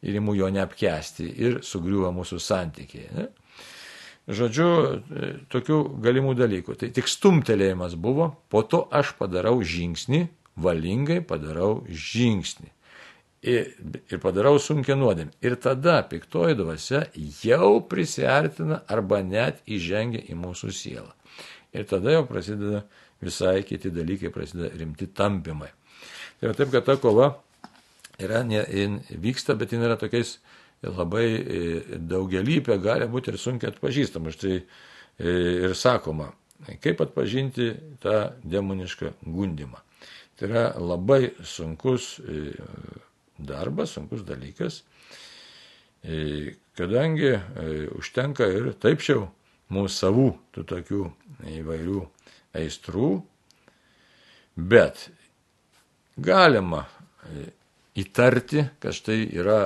ir 0.00 0.16
imu 0.16 0.38
jo 0.40 0.48
neapkesti 0.48 1.28
ir 1.28 1.60
sugriuva 1.60 2.08
mūsų 2.16 2.40
santykiai. 2.40 3.12
Ne? 3.12 3.28
Žodžiu, 4.32 4.68
e, 4.72 5.32
tokių 5.52 5.82
galimų 6.00 6.38
dalykų. 6.40 6.80
Tai 6.80 6.94
tik 6.96 7.10
stumtelėjimas 7.10 8.00
buvo, 8.00 8.32
po 8.48 8.64
to 8.64 8.86
aš 8.88 9.12
padarau 9.20 9.58
žingsnį, 9.60 10.24
valingai 10.56 11.20
padarau 11.20 11.82
žingsnį 11.88 12.72
ir, 13.42 13.72
ir 14.10 14.20
padarau 14.22 14.58
sunkia 14.62 14.96
nuodėmė. 14.98 15.34
Ir 15.44 15.56
tada 15.62 15.98
piktoji 16.08 16.56
dvasia 16.58 17.04
jau 17.42 17.80
prisartina 17.88 18.82
arba 18.90 19.22
net 19.26 19.62
įžengia 19.66 20.22
į 20.30 20.38
mūsų 20.38 20.72
sielą. 20.76 21.10
Ir 21.72 21.86
tada 21.88 22.14
jau 22.14 22.26
prasideda 22.28 22.84
visai 23.22 23.62
kiti 23.66 23.90
dalykai, 23.94 24.32
prasideda 24.34 24.72
rimti 24.78 25.08
tampimai. 25.08 25.70
Tai 26.38 26.50
yra 26.50 26.58
taip, 26.58 26.72
kad 26.74 26.86
ta 26.86 26.98
kova 27.00 27.32
yra, 28.22 28.42
ne, 28.46 28.62
vyksta, 29.10 29.56
bet 29.58 29.72
jin 29.72 29.86
yra 29.86 29.96
tokiais 30.00 30.36
labai 30.82 31.26
e, 31.30 31.60
daugelypė, 32.10 32.76
gali 32.82 33.06
būti 33.10 33.32
ir 33.32 33.38
sunkiai 33.38 33.70
atpažįstama. 33.72 34.34
Štai 34.34 34.56
e, 34.58 34.64
ir 35.68 35.76
sakoma, 35.78 36.32
kaip 36.82 37.00
atpažinti 37.04 37.70
tą 38.02 38.32
demonišką 38.42 39.14
gundimą. 39.22 39.80
Tai 40.38 40.50
yra 40.50 40.64
labai 40.82 41.32
sunkus 41.46 42.16
e, 42.18 42.50
darbas, 43.38 43.94
sunkus 43.96 44.24
dalykas, 44.26 44.82
e, 46.02 46.54
kadangi 46.78 47.30
e, 47.32 47.40
užtenka 47.98 48.48
ir 48.50 48.72
taip 48.82 49.04
jau 49.06 49.26
mūsų 49.72 49.94
savų 49.96 50.28
tų 50.54 50.64
tokių 50.68 51.02
įvairių 51.60 52.00
aistrų, 52.60 53.12
bet 54.56 55.06
galima 56.20 56.84
įtarti, 57.96 58.66
kad 58.82 58.92
štai 58.96 59.22
yra 59.32 59.62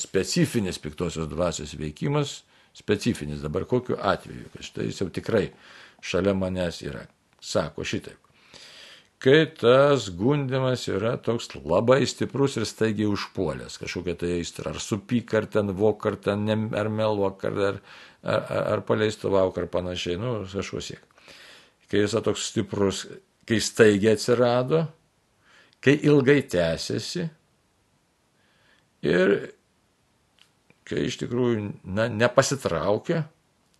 specifinis 0.00 0.80
piktosios 0.80 1.28
dvasios 1.28 1.74
veikimas, 1.76 2.38
specifinis 2.72 3.42
dabar 3.44 3.66
kokiu 3.68 3.98
atveju, 4.00 4.48
kad 4.54 4.64
štai 4.64 4.88
jis 4.88 5.02
jau 5.02 5.10
tikrai 5.12 5.50
šalia 6.00 6.34
manęs 6.36 6.80
yra. 6.86 7.04
Sako 7.40 7.84
šitaip. 7.84 8.29
Kai 9.20 9.44
tas 9.52 10.06
gundimas 10.16 10.86
yra 10.88 11.18
toks 11.20 11.50
labai 11.60 12.06
stiprus 12.08 12.54
ir 12.56 12.64
staigiai 12.64 13.10
užpuolęs, 13.12 13.76
kažkokia 13.82 14.14
tai 14.16 14.30
aistra, 14.38 14.72
ar 14.72 14.80
supyk, 14.80 15.34
ar 15.36 15.44
ten 15.44 15.74
vok, 15.76 16.06
ar 16.08 16.16
ten 16.16 16.46
ne, 16.48 16.56
ar 16.80 16.88
meluok, 16.88 17.44
ar, 17.44 17.58
ar, 17.66 17.80
ar, 18.24 18.46
ar 18.76 18.84
paleistuvauk, 18.88 19.58
ar 19.60 19.68
panašiai, 19.68 20.16
nu, 20.20 20.38
kažko 20.48 20.80
siek. 20.80 21.04
Kai 21.92 22.00
jis 22.00 22.16
toks 22.24 22.48
stiprus, 22.48 23.02
kai 23.44 23.60
staigiai 23.60 24.16
atsirado, 24.16 24.86
kai 25.84 25.98
ilgai 26.08 26.40
tęsiasi 26.48 27.28
ir 29.04 29.36
kai 30.88 31.06
iš 31.06 31.20
tikrųjų 31.20 31.68
na, 31.92 32.08
nepasitraukia, 32.08 33.26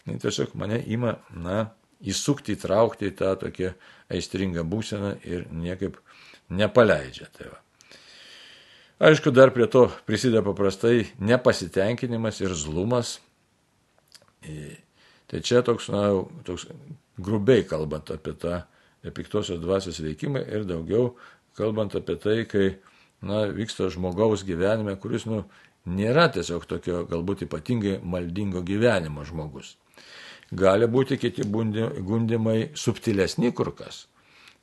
tai 0.05 0.20
tiesiog 0.20 0.53
mane 0.59 0.85
ima, 0.85 1.16
na, 1.33 1.70
įsukti, 2.00 2.56
įtraukti 2.56 3.10
į 3.10 3.16
tą 3.18 3.34
tokią 3.40 3.74
aistringą 4.10 4.64
būseną 4.68 5.16
ir 5.26 5.46
niekaip 5.52 5.98
nepaleidžia. 6.50 7.28
Tai 7.36 7.52
va. 7.52 7.58
Aišku, 9.10 9.32
dar 9.32 9.52
prie 9.54 9.64
to 9.70 9.86
prisideda 10.08 10.42
paprastai 10.44 11.06
nepasitenkinimas 11.24 12.40
ir 12.44 12.52
zlumas. 12.56 13.18
Tai 15.30 15.40
čia 15.46 15.62
toks, 15.64 15.88
na, 15.92 16.10
toks 16.44 16.66
grubiai 17.20 17.64
kalbant 17.64 18.10
apie 18.12 18.34
tą 18.36 18.62
piktosios 19.16 19.60
dvasios 19.62 20.00
veikimą 20.04 20.42
ir 20.44 20.66
daugiau 20.68 21.14
kalbant 21.56 21.94
apie 21.96 22.16
tai, 22.20 22.38
kai 22.48 22.66
na, 23.24 23.46
vyksta 23.48 23.88
žmogaus 23.92 24.44
gyvenime, 24.48 24.96
kuris 25.00 25.26
nu, 25.28 25.44
nėra 25.88 26.28
tiesiog 26.32 26.66
tokio 26.68 27.04
galbūt 27.08 27.46
ypatingai 27.46 27.98
maldingo 28.04 28.60
gyvenimo 28.66 29.24
žmogus. 29.24 29.76
Gali 30.50 30.86
būti 30.90 31.18
kiti 31.20 31.44
gundimai 31.46 32.72
subtilesni 32.74 33.52
kur 33.54 33.70
kas, 33.78 34.06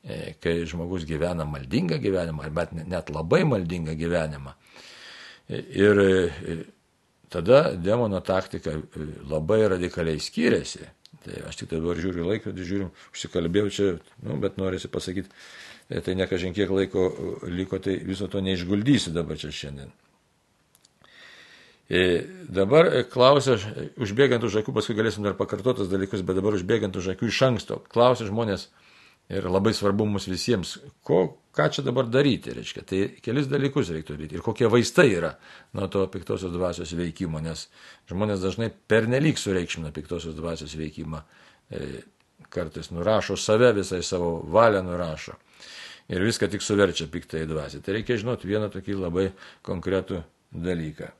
e, 0.03 0.35
kai 0.43 0.65
žmogus 0.67 1.05
gyvena 1.07 1.45
maldingą 1.47 2.01
gyvenimą, 2.03 2.49
bet 2.51 2.73
net 2.75 3.11
labai 3.13 3.45
maldingą 3.47 3.95
gyvenimą. 3.95 4.51
E, 5.47 5.61
ir 5.79 6.01
e, 6.03 6.57
tada 7.31 7.71
demono 7.75 8.19
taktika 8.19 8.75
labai 9.29 9.63
radikaliai 9.75 10.19
skiriasi. 10.19 10.83
Tai 11.23 11.39
aš 11.47 11.61
tik 11.61 11.71
dabar 11.71 11.99
žiūriu 11.99 12.27
laikrodį, 12.27 12.65
žiūriu, 12.67 12.89
užsikalbėjau 13.15 13.71
čia, 13.73 13.87
nu, 14.27 14.35
bet 14.43 14.59
norisi 14.59 14.91
pasakyti, 14.91 15.31
tai 16.03 16.15
ne 16.19 16.27
kažin 16.27 16.53
kiek 16.55 16.71
laiko 16.71 17.07
liko, 17.47 17.79
tai 17.83 17.97
viso 18.03 18.27
to 18.31 18.43
neišguldysiu 18.43 19.15
dabar 19.15 19.39
čia 19.39 19.51
šiandien. 19.55 19.91
E, 21.87 22.25
dabar 22.51 22.89
e, 22.91 23.03
klausia, 23.07 23.55
užbėgant 23.95 24.43
už 24.43 24.59
akių, 24.61 24.73
paskui 24.75 24.95
galėsim 24.97 25.23
dar 25.23 25.37
pakartotas 25.39 25.87
dalykus, 25.87 26.23
bet 26.27 26.35
dabar 26.35 26.57
užbėgant 26.57 26.97
už 26.99 27.13
akių 27.13 27.29
iš 27.31 27.39
anksto, 27.47 27.79
klausia 27.93 28.27
žmonės 28.27 28.67
ir 29.31 29.47
labai 29.47 29.71
svarbu 29.75 30.05
mums 30.07 30.27
visiems, 30.27 30.77
ko, 31.07 31.37
ką 31.55 31.69
čia 31.71 31.83
dabar 31.87 32.07
daryti, 32.11 32.51
reiškia. 32.55 32.83
Tai 32.87 32.99
kelis 33.23 33.47
dalykus 33.51 33.91
reiktų 33.95 34.15
daryti 34.17 34.37
ir 34.39 34.43
kokie 34.43 34.67
vaistai 34.71 35.09
yra 35.15 35.33
nuo 35.75 35.87
to 35.91 36.03
piktosios 36.11 36.51
dvasios 36.51 36.91
veikimo, 36.95 37.39
nes 37.43 37.69
žmonės 38.11 38.43
dažnai 38.43 38.69
pernelyg 38.91 39.39
sureikšmina 39.39 39.91
piktosios 39.95 40.35
dvasios 40.35 40.75
veikimą, 40.79 41.23
e, 41.71 41.89
kartais 42.51 42.91
nurašo 42.91 43.35
save, 43.39 43.73
visai 43.79 44.03
savo 44.03 44.41
valią 44.43 44.83
nurašo 44.87 45.35
ir 46.07 46.23
viską 46.23 46.47
tik 46.51 46.63
suverčia 46.63 47.07
piktai 47.11 47.45
dvasiai. 47.47 47.83
Tai 47.83 47.95
reikia 47.97 48.19
žinoti 48.19 48.47
vieną 48.47 48.69
tokį 48.71 48.99
labai 49.01 49.29
konkretų 49.67 50.21
dalyką. 50.51 51.11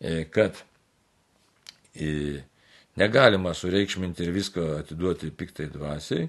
E, 0.00 0.24
kad 0.32 0.56
e, 1.94 2.42
negalima 2.96 3.54
sureikšminti 3.54 4.24
ir 4.24 4.32
visko 4.32 4.64
atiduoti 4.78 5.30
piktai 5.30 5.68
dvasiai, 5.72 6.28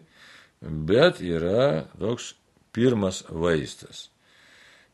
bet 0.62 1.22
yra 1.24 1.86
toks 2.00 2.34
pirmas 2.76 3.24
vaistas. 3.30 4.10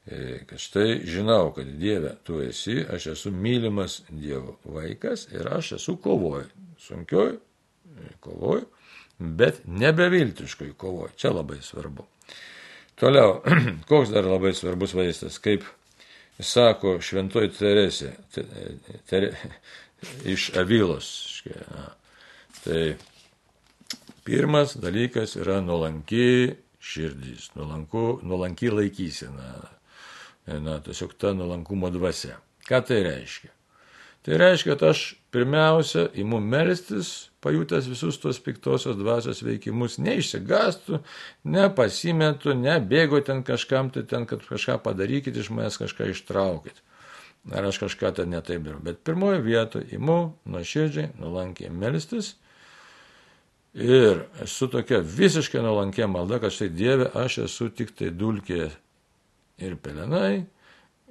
E, 0.06 0.44
kad 0.48 0.62
štai 0.62 1.02
žinau, 1.06 1.52
kad 1.56 1.68
Dieve 1.82 2.14
tu 2.24 2.40
esi, 2.42 2.80
aš 2.94 3.08
esu 3.16 3.32
mylimas 3.32 4.02
Dievo 4.10 4.60
vaikas 4.64 5.28
ir 5.34 5.50
aš 5.52 5.72
esu 5.82 5.98
kovoj, 6.02 6.46
sunkioj 6.80 7.34
kovoj, 8.20 8.62
bet 9.20 9.62
nebeviltiškoj 9.66 10.74
kovoj. 10.78 11.10
Čia 11.16 11.34
labai 11.34 11.58
svarbu. 11.62 12.06
Toliau, 12.96 13.42
koks 13.90 14.14
dar 14.14 14.26
labai 14.26 14.54
svarbus 14.54 14.94
vaistas, 14.98 15.40
kaip 15.40 15.66
sako 16.40 16.98
šventoji 17.02 17.52
Teresė 17.58 18.12
tere, 19.10 19.32
iš 20.26 20.52
Avilos. 20.58 21.10
Tai 22.64 22.84
pirmas 24.28 24.76
dalykas 24.78 25.38
yra 25.40 25.60
nuolanki 25.66 26.56
širdys, 26.88 27.52
nuolanku, 27.56 28.20
nuolanki 28.24 28.72
laikysena, 28.72 29.52
na, 30.48 30.80
tiesiog 30.86 31.18
ta 31.20 31.34
nuolankumo 31.36 31.90
dvasia. 31.92 32.38
Ką 32.68 32.82
tai 32.86 33.02
reiškia? 33.06 33.57
Tai 34.26 34.38
reiškia, 34.42 34.74
kad 34.76 34.90
aš 34.90 35.04
pirmiausia 35.32 36.08
imu 36.20 36.40
melstis, 36.44 37.30
pajutęs 37.44 37.88
visus 37.88 38.18
tos 38.20 38.40
piktosios 38.44 38.98
dvasios 39.00 39.40
veikimus, 39.46 40.00
neišsigastų, 40.04 41.00
nepasimetu, 41.48 42.56
nebėgu 42.58 43.22
ten 43.28 43.44
kažkam, 43.48 43.92
tai 43.94 44.04
ten, 44.10 44.26
kad 44.28 44.44
kažką 44.44 44.80
padarykit, 44.84 45.38
iš 45.38 45.52
manęs 45.54 45.80
kažką 45.80 46.10
ištraukit. 46.12 46.82
Ar 47.56 47.70
aš 47.70 47.80
kažką 47.86 48.12
ten 48.18 48.34
netaip 48.34 48.66
darau. 48.66 48.82
Bet 48.84 49.00
pirmoji 49.08 49.40
vietoje 49.46 49.88
imu 49.96 50.20
nuoširdžiai, 50.52 51.14
nuolankiai 51.22 51.72
melstis. 51.72 52.34
Ir 53.78 54.26
esu 54.44 54.68
tokia 54.74 55.00
visiškai 55.00 55.62
nuolankė 55.64 56.10
malda, 56.10 56.42
kad 56.44 56.52
štai 56.52 56.72
Dieve, 56.74 57.08
aš 57.16 57.44
esu 57.46 57.70
tik 57.70 57.94
tai 57.96 58.10
dulkė 58.10 58.72
ir 59.64 59.76
pelenai, 59.80 60.48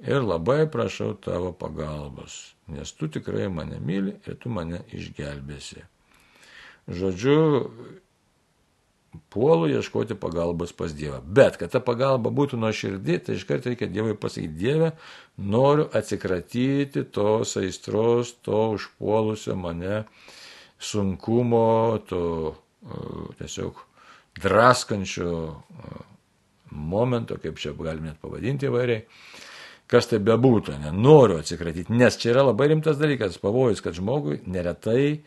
ir 0.01 0.21
labai 0.21 0.65
prašau 0.71 1.13
tavo 1.21 1.51
pagalbos, 1.53 2.55
nes 2.67 2.91
tu 2.93 3.07
tikrai 3.07 3.47
mane 3.49 3.79
myli 3.79 4.17
ir 4.27 4.35
tu 4.39 4.49
mane 4.49 4.83
išgelbėsi. 4.93 5.85
Žodžiu, 6.87 7.39
puolu 9.33 9.67
ieškoti 9.67 10.15
pagalbos 10.15 10.71
pas 10.73 10.93
Dievą. 10.95 11.19
Bet, 11.21 11.57
kad 11.57 11.73
ta 11.73 11.81
pagalba 11.83 12.31
būtų 12.31 12.59
nuo 12.61 12.71
širdį, 12.71 13.17
tai 13.25 13.35
iškart 13.35 13.67
reikia 13.67 13.89
Dievui 13.91 14.15
pasakyti, 14.15 14.53
Dieve, 14.59 14.91
noriu 15.37 15.87
atsikratyti 15.97 17.03
tos 17.11 17.57
aistros, 17.59 18.35
to 18.45 18.61
užpuolusio 18.77 19.57
mane 19.59 20.03
sunkumo, 20.79 21.97
to 22.07 22.21
uh, 22.53 23.35
tiesiog 23.41 23.81
draskančio 24.37 25.33
uh, 25.49 25.99
momento, 26.69 27.39
kaip 27.41 27.57
čia 27.57 27.73
galime 27.73 28.13
pavadinti 28.21 28.69
įvairiai 28.69 29.03
kas 29.91 30.09
tai 30.11 30.19
bebūtų, 30.23 30.77
nenoriu 30.83 31.39
atsikratyti, 31.41 31.95
nes 31.95 32.19
čia 32.19 32.33
yra 32.33 32.47
labai 32.49 32.71
rimtas 32.73 32.99
dalykas, 32.99 33.39
pavojus, 33.41 33.83
kad 33.83 33.95
žmogui 33.95 34.41
neretai 34.47 35.21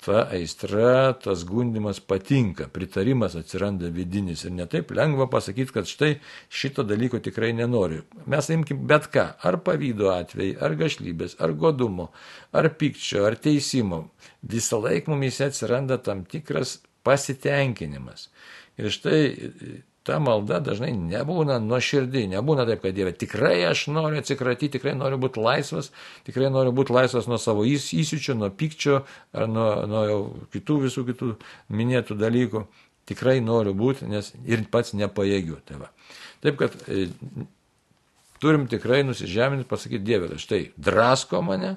ta 0.00 0.22
aistra, 0.32 1.12
tas 1.12 1.44
gundimas 1.44 2.00
patinka, 2.00 2.68
pritarimas 2.72 3.34
atsiranda 3.36 3.90
vidinis 3.92 4.46
ir 4.48 4.54
netaip 4.56 4.94
lengva 4.96 5.26
pasakyti, 5.30 5.74
kad 5.76 5.88
štai 5.88 6.14
šito 6.48 6.84
dalyko 6.88 7.20
tikrai 7.20 7.52
nenoriu. 7.56 8.06
Mes 8.30 8.48
imkim 8.54 8.86
bet 8.88 9.10
ką, 9.12 9.26
ar 9.44 9.60
pavydo 9.66 10.08
atvejai, 10.14 10.56
ar 10.56 10.76
gašlybės, 10.80 11.36
ar 11.44 11.52
godumo, 11.52 12.08
ar 12.56 12.70
pykčio, 12.80 13.26
ar 13.28 13.36
teisimo. 13.36 14.06
Visą 14.40 14.80
laiką 14.80 15.12
mumis 15.12 15.42
atsiranda 15.44 16.00
tam 16.00 16.24
tikras 16.24 16.78
pasitenkinimas. 17.04 18.30
Ir 18.80 18.88
štai 18.94 19.20
ta 20.06 20.16
malda 20.22 20.60
dažnai 20.64 20.92
nebūna 20.96 21.58
nuoširdį, 21.62 22.24
nebūna 22.32 22.64
taip, 22.68 22.82
kad 22.84 22.96
Dieve, 22.96 23.12
tikrai 23.16 23.58
aš 23.68 23.86
noriu 23.92 24.20
atsikratyti, 24.22 24.78
tikrai 24.78 24.94
noriu 24.96 25.20
būti 25.20 25.42
laisvas, 25.44 25.90
tikrai 26.28 26.48
noriu 26.52 26.72
būti 26.76 26.94
laisvas 26.96 27.28
nuo 27.28 27.38
savo 27.40 27.66
įsičių, 27.68 28.38
nuo 28.40 28.48
pykčio 28.48 29.02
ar 29.36 29.50
nuo, 29.50 29.68
nuo 29.90 30.04
kitų 30.54 30.78
visų 30.86 31.04
kitų 31.12 31.34
minėtų 31.76 32.16
dalykų. 32.20 32.64
Tikrai 33.10 33.40
noriu 33.42 33.74
būti, 33.74 34.06
nes 34.08 34.32
ir 34.46 34.62
pats 34.70 34.94
nepajėgiu. 34.94 35.58
Tai 35.66 35.80
va. 35.82 35.88
taip 36.44 36.60
kad 36.60 36.76
e, 36.86 37.08
turim 38.40 38.68
tikrai 38.70 39.02
nusižeminti, 39.04 39.68
pasakyti 39.68 40.04
Dieve, 40.06 40.36
štai 40.40 40.68
drasko 40.80 41.42
mane, 41.44 41.74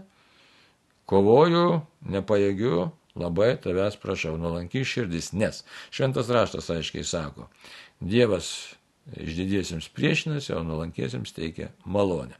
kovoju, 1.09 1.81
nepajėgiu, 2.13 2.91
labai 3.19 3.53
tavęs 3.61 3.97
prašau, 4.01 4.37
nuolanki 4.41 4.83
širdis, 4.87 5.31
nes 5.37 5.61
šventas 5.93 6.31
raštas 6.33 6.69
aiškiai 6.73 7.05
sako, 7.05 7.49
Dievas 8.03 8.53
išdidiesiems 9.19 9.89
priešinasi, 9.95 10.53
o 10.55 10.63
nuolankiesiems 10.63 11.35
teikia 11.35 11.71
malonę. 11.85 12.37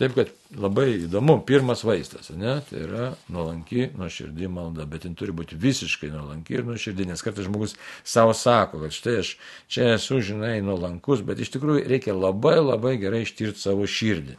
Taip 0.00 0.14
kad 0.16 0.30
labai 0.56 0.86
įdomu, 1.04 1.36
pirmas 1.44 1.82
vaistas, 1.84 2.30
ne, 2.32 2.54
tai 2.64 2.78
yra 2.86 3.10
nuolanki, 3.30 3.90
nuoširdį 3.98 4.48
malda, 4.48 4.86
bet 4.88 5.04
jin 5.04 5.12
turi 5.18 5.34
būti 5.36 5.58
visiškai 5.60 6.08
nuolanki 6.10 6.56
ir 6.56 6.64
nuoširdį, 6.64 7.10
nes 7.10 7.22
kartais 7.22 7.44
žmogus 7.44 7.76
savo 8.00 8.32
sako, 8.32 8.80
kad 8.86 8.96
štai 8.96 9.18
aš 9.20 9.34
čia 9.68 9.90
esu, 9.98 10.22
žinai, 10.24 10.56
nuolankus, 10.64 11.20
bet 11.28 11.44
iš 11.44 11.52
tikrųjų 11.54 11.84
reikia 11.92 12.16
labai 12.16 12.56
labai 12.62 12.96
gerai 13.02 13.26
ištirti 13.26 13.60
savo 13.60 13.84
širdį. 13.84 14.38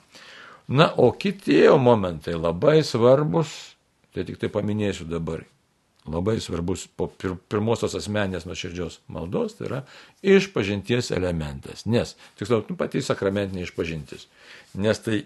Na, 0.74 0.90
o 0.90 1.12
kiti 1.14 1.62
momentai 1.78 2.34
labai 2.34 2.80
svarbus, 2.88 3.54
tai 4.16 4.26
tik 4.26 4.42
tai 4.42 4.50
paminėsiu 4.50 5.06
dabar 5.06 5.46
labai 6.06 6.40
svarbus 6.44 6.86
po 6.88 7.08
pir 7.08 7.38
pirmosios 7.50 7.96
asmenės 7.96 8.48
nuoširdžios 8.48 9.00
maldos, 9.14 9.56
tai 9.58 9.68
yra 9.70 9.82
išpažinties 10.36 11.14
elementas. 11.16 11.86
Nes, 11.88 12.16
tiksliau, 12.40 12.64
nu, 12.68 12.78
pati 12.80 13.04
sakramentinė 13.04 13.64
išpažintis. 13.68 14.28
Nes 14.80 15.04
tai 15.04 15.24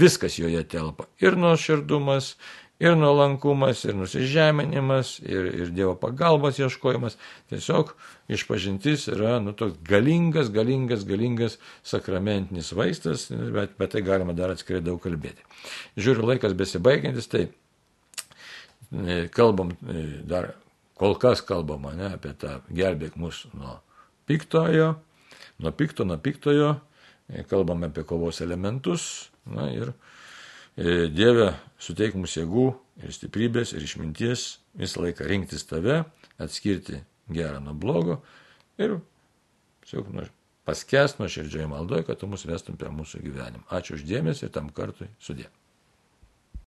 viskas 0.00 0.38
joje 0.38 0.62
telpa. 0.70 1.08
Ir 1.22 1.38
nuoširdumas, 1.40 2.36
ir 2.80 2.94
nuolankumas, 2.96 3.82
ir 3.84 3.98
nusižeminimas, 3.98 5.16
ir, 5.26 5.50
ir 5.64 5.72
Dievo 5.74 5.96
pagalbos 6.00 6.60
ieškojimas. 6.62 7.18
Tiesiog 7.50 7.92
išpažintis 8.30 9.08
yra 9.12 9.38
nu, 9.42 9.52
toks 9.56 9.80
galingas, 9.86 10.52
galingas, 10.54 11.04
galingas 11.08 11.58
sakramentinis 11.82 12.70
vaistas, 12.78 13.28
bet 13.30 13.74
apie 13.74 13.90
tai 13.96 14.06
galima 14.06 14.36
dar 14.36 14.54
atskirai 14.54 14.84
daug 14.84 15.02
kalbėti. 15.02 15.42
Žiūriu, 15.98 16.30
laikas 16.30 16.54
besibaigiantis, 16.56 17.28
tai 17.28 17.48
E, 17.50 17.59
kalbam, 19.34 19.70
e, 19.88 20.22
dar 20.26 20.54
kol 20.98 21.14
kas 21.18 21.42
kalbama 21.46 21.94
ne, 21.96 22.12
apie 22.16 22.32
tą 22.38 22.58
gelbėk 22.74 23.16
mus 23.16 23.44
nuo 23.54 23.78
piktojo, 24.28 24.94
nuo 25.62 25.72
pikto, 25.72 26.06
nuo 26.08 26.18
piktojo, 26.18 26.74
e, 27.30 27.44
kalbame 27.50 27.90
apie 27.90 28.04
kovos 28.04 28.42
elementus 28.44 29.30
na, 29.46 29.70
ir 29.72 29.94
Dieve 30.80 31.50
suteik 31.82 32.14
mums 32.16 32.38
jėgų 32.38 32.62
ir 33.02 33.12
stiprybės 33.12 33.74
ir 33.74 33.82
išminties 33.84 34.44
visą 34.78 35.02
laiką 35.02 35.26
rinktis 35.28 35.66
tave, 35.68 36.04
atskirti 36.40 37.02
gerą 37.28 37.58
nuo 37.60 37.74
blogo 37.76 38.20
ir 38.80 38.94
siūk, 39.90 40.08
nu, 40.14 40.24
paskęs 40.64 41.18
nuo 41.18 41.28
širdžiai 41.28 41.68
maldoje, 41.68 42.06
kad 42.08 42.20
tu 42.20 42.30
mus 42.30 42.46
vestum 42.48 42.78
per 42.80 42.94
mūsų 42.94 43.20
gyvenimą. 43.26 43.66
Ačiū 43.74 43.98
uždėmesi 43.98 44.46
ir 44.46 44.54
tam 44.54 44.70
kartui 44.72 45.10
sudė. 45.20 45.50